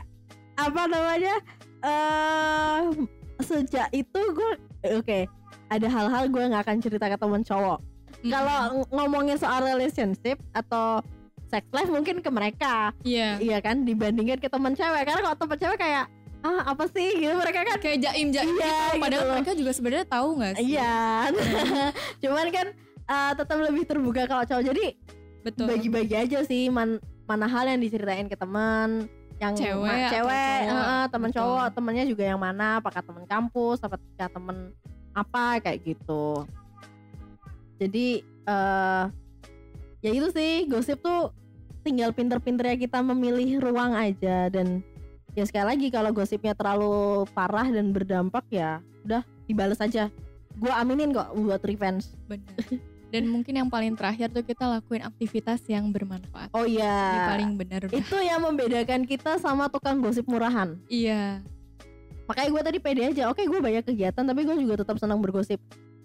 apa 0.63 0.83
namanya 0.87 1.37
eh 1.83 2.81
sejak 3.41 3.91
itu 3.91 4.21
gue 4.31 4.53
oke 4.93 5.19
ada 5.69 5.87
hal-hal 5.89 6.25
gue 6.29 6.43
nggak 6.45 6.63
akan 6.63 6.79
cerita 6.79 7.07
ke 7.07 7.17
temen 7.17 7.43
cowok. 7.43 7.81
Mm-mm. 8.15 8.31
kalau 8.31 8.59
ng- 8.77 8.91
ngomongin 8.93 9.35
soal 9.35 9.65
relationship 9.65 10.39
atau 10.53 11.03
sex 11.49 11.65
life 11.71 11.89
mungkin 11.89 12.21
ke 12.21 12.29
mereka. 12.29 12.95
Iya. 13.03 13.37
Iya 13.37 13.59
kan 13.59 13.83
dibandingkan 13.83 14.39
ke 14.39 14.47
teman 14.47 14.73
cewek. 14.73 15.03
Karena 15.03 15.21
kalau 15.23 15.37
teman 15.37 15.59
cewek 15.59 15.77
kayak 15.77 16.07
ah 16.41 16.61
apa 16.67 16.87
sih? 16.87 17.09
Gitu 17.17 17.35
mereka 17.35 17.65
kan 17.65 17.77
kayak 17.79 17.99
jaim 18.01 18.29
jaim 18.31 18.47
Iya, 18.49 18.63
gitu. 18.63 18.69
Gitu 18.87 19.01
padahal 19.01 19.23
loh. 19.23 19.33
mereka 19.35 19.53
juga 19.53 19.73
sebenarnya 19.73 20.07
tahu 20.07 20.29
nggak 20.35 20.53
sih? 20.55 20.65
Iya, 20.71 20.97
cuman 22.23 22.47
kan 22.49 22.67
uh, 23.07 23.33
tetap 23.35 23.59
lebih 23.59 23.85
terbuka 23.85 24.23
kalau 24.25 24.45
cowok. 24.45 24.65
Jadi 24.67 24.87
betul. 25.43 25.67
bagi-bagi 25.67 26.15
aja 26.15 26.39
sih 26.43 26.69
man- 26.69 27.01
mana 27.25 27.47
hal 27.47 27.65
yang 27.67 27.81
diceritain 27.81 28.27
ke 28.27 28.37
teman, 28.37 29.09
yang 29.43 29.55
Cewek 29.59 30.11
cewek, 30.15 30.59
cowok. 30.71 31.05
teman 31.11 31.31
Betul. 31.35 31.39
cowok, 31.43 31.67
temennya 31.75 32.05
juga 32.07 32.25
yang 32.31 32.39
mana, 32.39 32.79
apakah 32.79 33.03
teman 33.03 33.25
kampus, 33.27 33.83
apakah 33.83 34.29
temen 34.31 34.71
apa 35.13 35.59
kayak 35.59 35.83
gitu. 35.83 36.47
Jadi 37.83 38.23
eh 38.23 39.05
ya 40.03 40.11
itu 40.11 40.29
sih 40.35 40.67
gosip 40.71 40.99
tuh 41.03 41.31
tinggal 41.83 42.15
pinter-pinternya 42.15 42.79
kita 42.79 43.03
memilih 43.03 43.59
ruang 43.59 43.95
aja 43.95 44.51
dan 44.51 44.83
ya 45.35 45.47
sekali 45.47 45.67
lagi 45.75 45.87
kalau 45.91 46.11
gosipnya 46.11 46.55
terlalu 46.55 47.27
parah 47.35 47.67
dan 47.71 47.95
berdampak 47.95 48.43
ya 48.51 48.83
udah 49.07 49.23
dibales 49.47 49.79
aja 49.83 50.11
gua 50.59 50.83
aminin 50.83 51.15
kok 51.15 51.33
buat 51.39 51.63
revenge 51.65 52.11
benar 52.27 52.55
dan 53.13 53.29
mungkin 53.29 53.53
yang 53.61 53.69
paling 53.69 53.93
terakhir 53.93 54.33
tuh 54.33 54.41
kita 54.41 54.65
lakuin 54.65 55.05
aktivitas 55.05 55.61
yang 55.69 55.93
bermanfaat. 55.93 56.49
Oh 56.57 56.65
Ini 56.65 56.81
iya 56.81 57.29
paling 57.29 57.61
benar 57.61 57.85
udah 57.85 58.01
itu 58.01 58.17
yang 58.25 58.41
membedakan 58.41 59.05
kita 59.05 59.37
sama 59.37 59.69
tukang 59.69 60.01
gosip 60.01 60.25
murahan. 60.25 60.81
Iya. 60.89 61.45
Makanya 62.25 62.49
gue 62.49 62.63
tadi 62.65 62.79
pede 62.81 63.03
aja. 63.13 63.29
Oke 63.29 63.45
gue 63.45 63.61
banyak 63.61 63.85
kegiatan 63.85 64.25
tapi 64.25 64.49
gue 64.49 64.57
juga 64.57 64.81
tetap 64.81 64.97
senang 64.97 65.21
bergosip. 65.21 65.61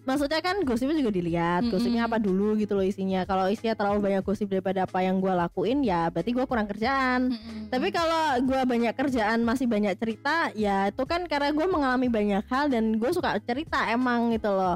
Maksudnya 0.08 0.40
kan 0.40 0.64
gosipnya 0.64 1.04
juga 1.04 1.12
dilihat 1.16 1.68
gosipnya 1.68 2.08
apa 2.08 2.16
dulu 2.20 2.60
gitu 2.60 2.76
loh 2.76 2.84
isinya. 2.84 3.24
Kalau 3.24 3.48
isinya 3.48 3.76
terlalu 3.76 4.12
banyak 4.12 4.24
gosip 4.28 4.52
daripada 4.52 4.84
apa 4.84 5.04
yang 5.04 5.24
gue 5.24 5.32
lakuin 5.32 5.84
ya 5.84 6.12
berarti 6.12 6.32
gue 6.36 6.44
kurang 6.44 6.68
kerjaan. 6.68 7.32
Tapi 7.72 7.88
kalau 7.92 8.40
gue 8.44 8.62
banyak 8.68 8.92
kerjaan 8.96 9.48
masih 9.48 9.68
banyak 9.68 9.96
cerita 9.96 10.52
ya 10.56 10.92
itu 10.92 11.04
kan 11.08 11.24
karena 11.28 11.56
gue 11.56 11.68
mengalami 11.68 12.08
banyak 12.12 12.44
hal 12.52 12.68
dan 12.68 13.00
gue 13.00 13.12
suka 13.16 13.40
cerita 13.44 13.88
emang 13.92 14.36
gitu 14.36 14.52
loh. 14.52 14.76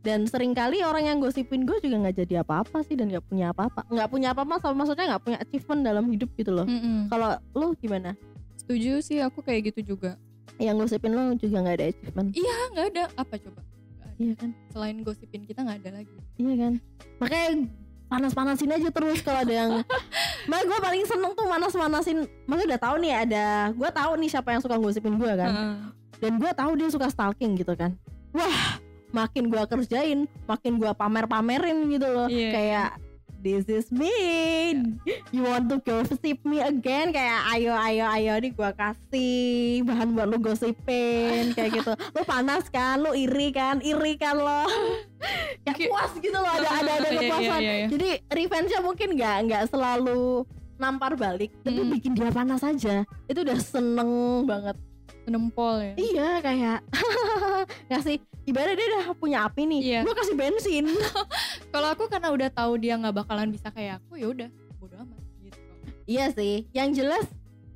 Dan 0.00 0.24
sering 0.24 0.52
kali 0.52 0.80
orang 0.80 1.04
yang 1.04 1.18
gosipin 1.18 1.62
gue 1.62 1.76
juga 1.78 2.00
nggak 2.00 2.16
jadi 2.18 2.40
apa-apa 2.40 2.80
sih 2.82 2.96
dan 2.96 3.08
nggak 3.08 3.20
punya 3.22 3.52
apa-apa. 3.52 3.84
Nggak 3.86 4.08
punya 4.08 4.28
apa-apa 4.32 4.54
sama 4.58 4.74
maksudnya 4.80 5.06
nggak 5.10 5.22
punya 5.22 5.38
achievement 5.38 5.80
dalam 5.82 6.04
hidup 6.08 6.30
gitu 6.34 6.50
loh. 6.50 6.64
Mm-mm. 6.64 7.06
Kalau 7.06 7.30
lu 7.52 7.76
gimana? 7.76 8.16
setuju 8.56 9.00
sih 9.00 9.18
aku 9.18 9.40
kayak 9.40 9.72
gitu 9.72 9.92
juga 9.92 10.14
Yang 10.54 10.86
gosipin 10.86 11.10
lu 11.10 11.34
juga 11.34 11.58
nggak 11.58 11.74
ada 11.74 11.86
achievement. 11.90 12.28
ah 12.30 12.64
nggak 12.70 12.86
ada 12.88 13.02
apa 13.14 13.34
coba 13.36 13.60
ada. 13.60 14.08
Iya 14.16 14.34
kan? 14.36 14.50
selain 14.68 14.96
gosipin 15.00 15.42
kita 15.42 15.60
nggak 15.60 15.78
ada 15.80 15.90
lagi 15.98 16.16
Iya 16.36 16.54
kan? 16.56 16.72
Makanya 17.18 17.48
panas-panasin 18.06 18.70
aja 18.70 18.88
terus 18.88 19.18
kalau 19.20 19.40
ada 19.40 19.50
yang 19.50 19.70
Makanya 20.48 20.66
gue 20.66 20.78
paling 20.78 21.04
seneng 21.04 21.32
tuh 21.32 21.44
panas-panasin 21.44 22.18
Maksudnya 22.44 22.68
udah 22.70 22.80
tahu 22.80 22.94
nih 23.00 23.12
ada 23.16 23.44
Gue 23.72 23.90
tahu 23.90 24.12
nih 24.16 24.28
siapa 24.28 24.48
yang 24.50 24.62
suka 24.62 24.76
gosipin 24.76 25.14
gue 25.16 25.32
kan 25.34 25.50
Heeh. 25.50 25.76
dan 26.20 26.32
gue 26.36 26.50
tahu 26.52 26.70
dia 26.74 26.88
suka 26.88 27.08
stalking 27.08 27.52
gitu 27.54 27.72
kan 27.72 27.96
wah 28.30 28.76
makin 29.10 29.46
gue 29.46 29.62
kerjain 29.64 30.18
makin 30.44 30.72
gue 30.76 30.90
pamer-pamerin 30.90 31.88
gitu 31.88 32.06
loh. 32.06 32.26
Iya. 32.26 32.50
kayak 32.50 32.90
this 33.40 33.64
is 33.66 33.88
me. 33.88 34.12
You 35.30 35.42
want 35.42 35.66
to 35.66 35.80
gossip 35.80 36.20
me 36.42 36.60
again? 36.60 37.08
Kayak 37.08 37.40
ayo 37.50 37.72
ayo 37.72 38.04
ayo 38.06 38.32
nih 38.36 38.52
gue 38.52 38.70
kasih 38.70 39.40
bahan 39.82 40.12
buat 40.12 40.26
lu 40.26 40.36
gosipin 40.38 41.50
kayak 41.50 41.70
gitu. 41.74 41.92
Lu 42.14 42.22
panas 42.22 42.68
kan? 42.68 42.98
Lu 42.98 43.12
iri 43.12 43.48
kan? 43.50 43.80
Iri 43.80 44.14
kan 44.14 44.36
lo? 44.36 44.68
Kayak 45.62 45.72
Kayak- 45.74 45.88
puas 45.88 46.12
gitu 46.16 46.32
loh 46.34 46.48
ada 46.50 46.68
ada 46.70 46.92
ada 46.94 47.08
Iya, 47.08 47.10
iya, 47.10 47.20
kepuasan. 47.22 47.60
iya, 47.60 47.72
iya. 47.74 47.86
jadi 47.88 48.08
revenge-nya 48.30 48.80
mungkin 48.80 49.08
nggak 49.14 49.36
nggak 49.42 49.62
selalu 49.66 50.44
nampar 50.76 51.12
balik 51.14 51.52
tapi 51.60 51.76
Mm. 51.78 51.92
bikin 51.92 52.12
dia 52.14 52.28
panas 52.30 52.60
aja. 52.60 53.04
Itu 53.24 53.40
udah 53.40 53.56
seneng 53.56 54.10
banget 54.44 54.76
nempol 55.30 55.78
ya 55.78 55.94
Iya 55.94 56.28
kayak 56.42 56.78
ngasih 57.90 58.18
ibarat 58.44 58.74
dia 58.74 58.86
udah 58.90 59.04
punya 59.14 59.46
api 59.46 59.62
nih, 59.64 59.80
Iya. 59.80 60.00
gue 60.02 60.14
kasih 60.16 60.34
bensin. 60.34 60.84
kalau 61.72 61.88
aku 61.94 62.10
karena 62.10 62.34
udah 62.34 62.48
tahu 62.50 62.72
dia 62.76 62.98
nggak 62.98 63.14
bakalan 63.14 63.48
bisa 63.48 63.70
kayak 63.70 64.02
aku 64.02 64.18
ya 64.18 64.26
udah 64.28 64.48
bodo 64.76 64.98
amat 64.98 65.20
gitu 65.38 65.58
iya 66.04 66.26
sih, 66.34 66.66
yang 66.74 66.90
jelas 66.90 67.22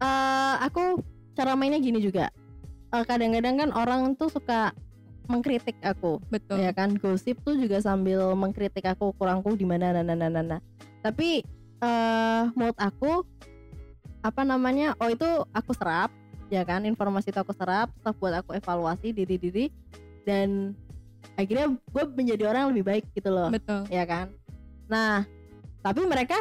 eh 0.03 0.55
aku 0.61 0.99
cara 1.35 1.55
mainnya 1.55 1.79
gini 1.79 1.99
juga. 1.99 2.31
Eh, 2.91 3.05
Kadang-kadang 3.05 3.55
kan 3.59 3.71
orang 3.71 4.15
tuh 4.15 4.31
suka 4.31 4.75
mengkritik 5.25 5.79
aku, 5.81 6.21
betul 6.29 6.61
ya 6.61 6.71
kan 6.71 6.95
gosip 6.95 7.41
tuh 7.41 7.57
juga 7.57 7.81
sambil 7.81 8.35
mengkritik 8.35 8.85
aku 8.85 9.15
kurangku 9.15 9.55
di 9.55 9.65
mana 9.65 9.91
nah, 9.91 10.05
nah, 10.05 10.13
nah, 10.13 10.29
nah, 10.29 10.45
nah. 10.45 10.61
Tapi 11.01 11.41
eh 11.81 12.43
menurut 12.53 12.77
aku 12.77 13.25
apa 14.21 14.43
namanya? 14.43 14.93
Oh 14.99 15.09
itu 15.09 15.25
aku 15.51 15.73
serap, 15.73 16.13
ya 16.49 16.63
kan? 16.65 16.85
Informasi 16.85 17.33
itu 17.33 17.39
aku 17.41 17.53
serap, 17.57 17.93
terus 18.01 18.17
buat 18.19 18.35
aku 18.45 18.57
evaluasi 18.57 19.13
diri 19.13 19.37
diri 19.37 19.67
dan 20.25 20.73
akhirnya 21.35 21.73
gue 21.73 22.05
menjadi 22.15 22.49
orang 22.49 22.61
yang 22.69 22.73
lebih 22.77 22.87
baik 22.87 23.05
gitu 23.17 23.31
loh, 23.33 23.49
betul 23.53 23.85
ya 23.89 24.05
kan? 24.05 24.33
Nah, 24.89 25.25
tapi 25.81 26.05
mereka 26.05 26.37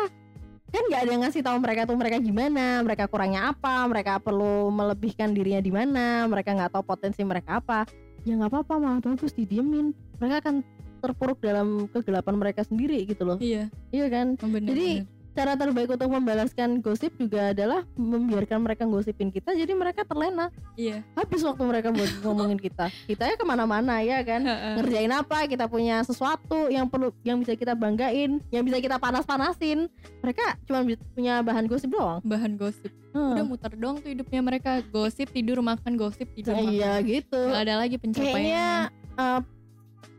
kan 0.73 0.83
nggak 0.89 1.01
ada 1.05 1.11
yang 1.13 1.21
ngasih 1.21 1.41
tahu 1.45 1.57
mereka 1.61 1.85
tuh 1.85 1.97
mereka 1.97 2.17
gimana, 2.17 2.81
mereka 2.81 3.05
kurangnya 3.05 3.53
apa, 3.53 3.85
mereka 3.85 4.17
perlu 4.17 4.73
melebihkan 4.73 5.29
dirinya 5.31 5.61
di 5.61 5.69
mana, 5.69 6.25
mereka 6.25 6.57
nggak 6.57 6.73
tahu 6.73 6.83
potensi 6.83 7.21
mereka 7.21 7.61
apa. 7.61 7.85
Ya 8.25 8.39
nggak 8.39 8.49
apa-apa 8.49 8.73
malah 8.79 9.01
bagus 9.03 9.35
didiemin. 9.35 9.91
Mereka 10.17 10.41
akan 10.41 10.55
terpuruk 11.03 11.43
dalam 11.43 11.91
kegelapan 11.91 12.35
mereka 12.39 12.63
sendiri 12.63 13.03
gitu 13.03 13.27
loh. 13.27 13.37
iya 13.43 13.67
Iya 13.91 14.07
kan? 14.07 14.39
bener, 14.39 14.71
Jadi, 14.71 14.89
bener. 15.03 15.22
Cara 15.33 15.57
terbaik 15.57 15.89
untuk 15.89 16.09
membalaskan 16.09 16.77
gosip 16.77 17.09
juga 17.17 17.49
adalah 17.49 17.81
membiarkan 17.97 18.61
mereka 18.61 18.85
gosipin 18.85 19.33
kita, 19.33 19.49
jadi 19.51 19.73
mereka 19.73 20.05
terlena. 20.05 20.53
iya. 20.77 21.01
Habis 21.13 21.41
waktu 21.41 21.65
mereka 21.65 21.89
buat 21.89 22.05
ngomongin 22.21 22.61
kita. 22.61 22.93
Kita 23.09 23.25
ya 23.25 23.33
ke 23.33 23.41
mana-mana 23.41 23.97
ya 23.99 24.21
kan? 24.21 24.45
ngerjain 24.77 25.09
apa 25.09 25.49
kita 25.49 25.65
punya 25.65 26.05
sesuatu 26.05 26.69
yang 26.69 26.85
perlu 26.85 27.09
yang 27.25 27.41
bisa 27.41 27.57
kita 27.57 27.73
banggain 27.73 28.37
yang 28.53 28.61
bisa 28.61 28.77
kita 28.77 29.01
panas-panasin. 29.01 29.89
Mereka 30.21 30.61
cuma 30.69 30.85
punya 31.13 31.41
bahan 31.41 31.65
gosip 31.65 31.89
doang. 31.89 32.21
Bahan 32.21 32.53
gosip. 32.53 32.93
Hmm. 33.13 33.37
udah 33.37 33.45
muter 33.45 33.73
doang 33.73 33.97
tuh 33.97 34.09
hidupnya 34.09 34.41
mereka. 34.41 34.81
Gosip 34.87 35.29
tidur 35.29 35.61
makan 35.61 35.97
gosip 35.97 36.29
tidur 36.33 36.53
Nah, 36.53 36.61
makan. 36.61 36.73
iya 36.77 36.93
gitu. 37.01 37.41
Nggak 37.41 37.63
ada 37.65 37.75
lagi 37.81 37.95
kayaknya 37.97 38.09
pencapaian 38.21 38.69
eh, 39.17 39.39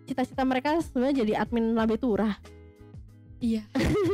cita-cita 0.04 0.42
mereka 0.42 0.78
sebenarnya 0.82 1.22
jadi 1.22 1.32
admin 1.38 1.72
Labe 1.72 1.96
Turah 1.96 2.34
iya. 3.44 3.62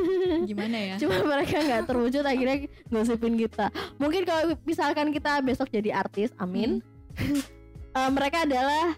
Gimana 0.51 0.77
ya? 0.77 0.95
Cuma 0.99 1.23
mereka 1.23 1.63
nggak 1.63 1.87
terwujud 1.87 2.25
akhirnya 2.27 2.67
gosipin 2.91 3.39
kita. 3.39 3.71
Mungkin 4.03 4.27
kalau 4.27 4.59
misalkan 4.67 5.15
kita 5.15 5.39
besok 5.47 5.71
jadi 5.71 5.95
artis 5.95 6.35
amin. 6.37 6.83
Eh, 7.91 8.07
mereka 8.15 8.47
adalah 8.47 8.95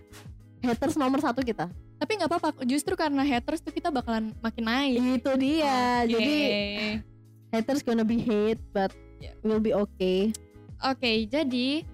haters 0.60 1.00
nomor 1.00 1.16
satu 1.24 1.40
kita. 1.40 1.64
Tapi 1.96 2.12
nggak 2.12 2.28
apa-apa 2.28 2.60
justru 2.68 2.92
karena 2.92 3.24
haters 3.24 3.64
tuh 3.64 3.72
kita 3.72 3.88
bakalan 3.88 4.36
makin 4.44 4.68
naik. 4.68 5.00
Itu 5.16 5.32
dia. 5.40 6.04
Oke. 6.04 6.12
jadi 6.12 6.36
haters 7.56 7.80
gonna 7.80 8.04
be 8.04 8.20
hate 8.20 8.60
but 8.76 8.92
Yeah. 9.22 9.38
will 9.46 9.62
be 9.62 9.70
okay. 9.70 10.34
Oke, 10.82 11.30
jadi 11.30 11.86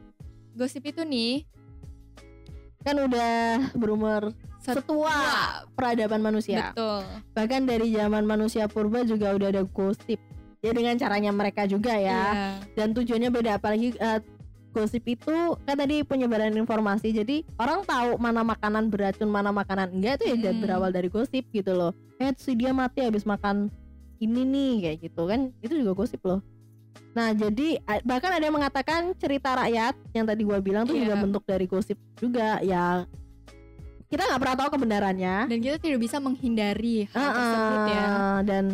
gosip 0.56 0.88
itu 0.88 1.04
nih 1.04 1.44
kan 2.80 2.96
udah 2.96 3.68
berumur 3.76 4.32
setua 4.74 5.14
peradaban 5.72 6.20
manusia. 6.20 6.70
betul. 6.70 7.02
Bahkan 7.32 7.62
dari 7.64 7.88
zaman 7.90 8.24
manusia 8.24 8.66
purba 8.66 9.02
juga 9.02 9.32
udah 9.32 9.48
ada 9.48 9.62
gosip. 9.64 10.20
Ya 10.58 10.74
dengan 10.74 10.98
caranya 10.98 11.30
mereka 11.30 11.64
juga 11.64 11.94
ya. 11.94 12.02
Iya. 12.02 12.24
Dan 12.74 12.88
tujuannya 12.90 13.30
beda 13.30 13.56
apalagi 13.56 13.94
eh, 13.94 14.20
gosip 14.68 15.06
itu 15.06 15.32
kan 15.62 15.74
tadi 15.74 16.02
penyebaran 16.02 16.52
informasi. 16.52 17.12
Jadi 17.12 17.46
orang 17.56 17.82
tahu 17.82 18.18
mana 18.18 18.42
makanan 18.42 18.90
beracun, 18.90 19.26
mana 19.26 19.48
makanan 19.48 19.94
enggak 19.94 20.18
itu 20.20 20.34
ya 20.34 20.50
Hmm. 20.50 20.58
berawal 20.58 20.90
dari 20.90 21.06
gosip 21.06 21.46
gitu 21.48 21.72
loh. 21.72 21.94
Eh 22.18 22.34
si 22.34 22.52
dia 22.52 22.74
mati 22.74 23.00
habis 23.00 23.22
makan 23.22 23.70
ini 24.18 24.42
nih 24.42 24.72
kayak 24.82 24.98
gitu 25.04 25.22
kan. 25.24 25.54
Itu 25.62 25.78
juga 25.78 25.94
gosip 25.94 26.20
loh. 26.26 26.42
Nah, 27.08 27.30
jadi 27.32 27.78
bahkan 28.02 28.30
ada 28.30 28.44
yang 28.46 28.54
mengatakan 28.54 29.10
cerita 29.14 29.54
rakyat 29.54 29.94
yang 30.12 30.26
tadi 30.26 30.42
gua 30.42 30.58
bilang 30.58 30.86
tuh 30.86 30.94
Iya. 30.94 31.02
juga 31.06 31.14
bentuk 31.18 31.42
dari 31.46 31.66
gosip 31.66 31.98
juga 32.14 32.58
ya. 32.60 33.06
Kita 34.08 34.24
nggak 34.24 34.40
pernah 34.40 34.56
tahu 34.56 34.68
kebenarannya. 34.74 35.36
Dan 35.46 35.58
kita 35.58 35.76
tidak 35.76 36.00
bisa 36.00 36.16
menghindari 36.16 37.04
hal 37.12 37.20
Ah, 37.22 37.32
tersebut 37.34 37.80
ya. 37.86 38.06
dan 38.42 38.64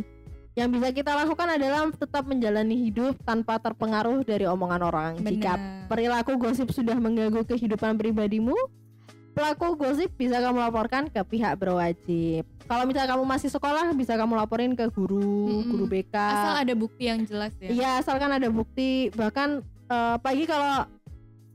yang 0.54 0.70
bisa 0.70 0.88
kita 0.88 1.10
lakukan 1.12 1.50
adalah 1.50 1.90
tetap 1.90 2.22
menjalani 2.24 2.78
hidup 2.80 3.18
tanpa 3.20 3.58
terpengaruh 3.58 4.22
dari 4.22 4.46
omongan 4.46 4.80
orang. 4.80 5.12
Jika 5.18 5.58
Benar. 5.58 5.90
perilaku 5.90 6.38
gosip 6.38 6.70
sudah 6.70 6.94
mengganggu 6.94 7.42
kehidupan 7.42 7.98
pribadimu, 7.98 8.54
pelaku 9.34 9.74
gosip 9.74 10.14
bisa 10.14 10.38
kamu 10.38 10.62
laporkan 10.62 11.10
ke 11.10 11.18
pihak 11.20 11.58
berwajib. 11.58 12.46
Kalau 12.64 12.86
misalnya 12.86 13.12
kamu 13.12 13.26
masih 13.26 13.50
sekolah, 13.50 13.90
bisa 13.92 14.14
kamu 14.14 14.38
laporin 14.38 14.72
ke 14.72 14.86
guru, 14.88 15.50
Mm-mm. 15.50 15.68
guru 15.68 15.84
BK. 15.84 16.14
Asal 16.14 16.54
ada 16.62 16.74
bukti 16.74 17.02
yang 17.04 17.26
jelas 17.26 17.50
ya. 17.58 17.68
Iya, 17.68 17.90
asalkan 17.98 18.30
ada 18.30 18.46
bukti. 18.46 19.10
Bahkan 19.10 19.48
eh, 19.90 20.16
pagi 20.22 20.46
kalau 20.46 20.86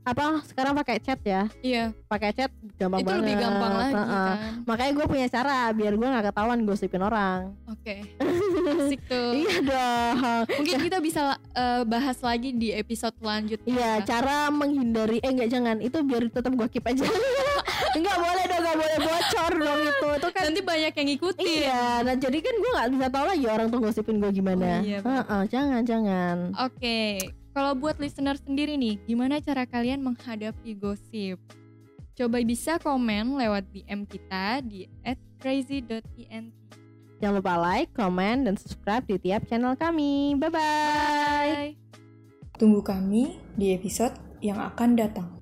apa 0.00 0.40
sekarang 0.42 0.72
pakai 0.74 0.96
chat 0.96 1.20
ya, 1.20 1.44
Iya, 1.60 1.92
pakai 2.06 2.32
chat 2.32 2.48
gampang 2.74 2.98
itu 2.98 3.06
banget. 3.06 3.20
lebih 3.20 3.36
gampang 3.36 3.72
lagi 3.74 3.94
Heeh. 3.94 4.08
kan. 4.08 4.36
Makanya 4.64 4.92
gue 4.92 5.06
punya 5.06 5.26
cara 5.28 5.56
biar 5.70 5.92
gue 5.92 6.08
nggak 6.08 6.26
ketahuan 6.26 6.58
gosipin 6.64 7.00
orang. 7.00 7.52
Oke. 7.66 8.00
Asik 8.80 9.00
tuh. 9.04 9.36
Iya 9.36 9.56
dong. 9.60 10.16
Mungkin 10.56 10.76
kita 10.82 10.98
bisa 10.98 11.22
eh, 11.52 11.82
bahas 11.84 12.16
lagi 12.20 12.50
di 12.50 12.72
episode 12.72 13.12
selanjutnya. 13.14 13.68
Iya, 13.68 13.92
cara 14.02 14.48
menghindari 14.48 15.20
eh 15.20 15.30
enggak 15.30 15.48
jangan 15.48 15.76
itu 15.78 16.00
biar 16.00 16.22
tetap 16.26 16.52
gua 16.52 16.66
keep 16.66 16.82
aja. 16.82 17.04
enggak 17.98 18.16
boleh 18.16 18.44
dong, 18.46 18.60
enggak 18.60 18.76
boleh 18.76 18.98
bocor 19.00 19.52
dong 19.54 19.80
itu. 19.84 20.08
Itu 20.16 20.28
kan 20.30 20.42
Nanti 20.42 20.60
banyak 20.62 20.92
yang 20.92 21.08
ngikutin. 21.12 21.44
Iya, 21.44 21.84
nah 22.02 22.14
jadi 22.16 22.38
kan 22.40 22.54
gua 22.56 22.70
nggak 22.74 22.88
bisa 22.90 23.06
tahu 23.10 23.24
lagi 23.28 23.44
orang 23.46 23.66
tuh 23.68 23.78
gosipin 23.78 24.16
gua 24.16 24.32
gimana. 24.32 24.80
Oh, 24.80 24.82
iya, 24.82 24.98
benar. 24.98 25.22
Heeh, 25.22 25.42
jangan 25.46 25.82
jangan. 25.84 26.36
Oke, 26.58 26.98
kalau 27.50 27.74
buat 27.74 27.98
listener 27.98 28.38
sendiri 28.38 28.78
nih, 28.78 29.02
gimana 29.06 29.42
cara 29.42 29.66
kalian 29.66 30.02
menghadapi 30.02 30.78
gosip? 30.78 31.42
Coba 32.14 32.38
bisa 32.44 32.76
komen 32.78 33.40
lewat 33.40 33.66
DM 33.72 34.04
kita 34.04 34.60
di 34.60 34.86
@crazy.ent. 35.40 36.52
Jangan 37.20 37.34
lupa 37.36 37.54
like, 37.60 37.92
comment, 37.92 38.44
dan 38.48 38.56
subscribe 38.56 39.04
di 39.04 39.16
tiap 39.20 39.44
channel 39.48 39.76
kami. 39.76 40.36
Bye 40.36 40.52
bye. 40.52 40.60
Bye. 41.52 41.72
Tunggu 42.60 42.84
kami 42.84 43.40
di 43.56 43.72
episode 43.72 44.12
yang 44.44 44.60
akan 44.60 44.96
datang. 44.96 45.39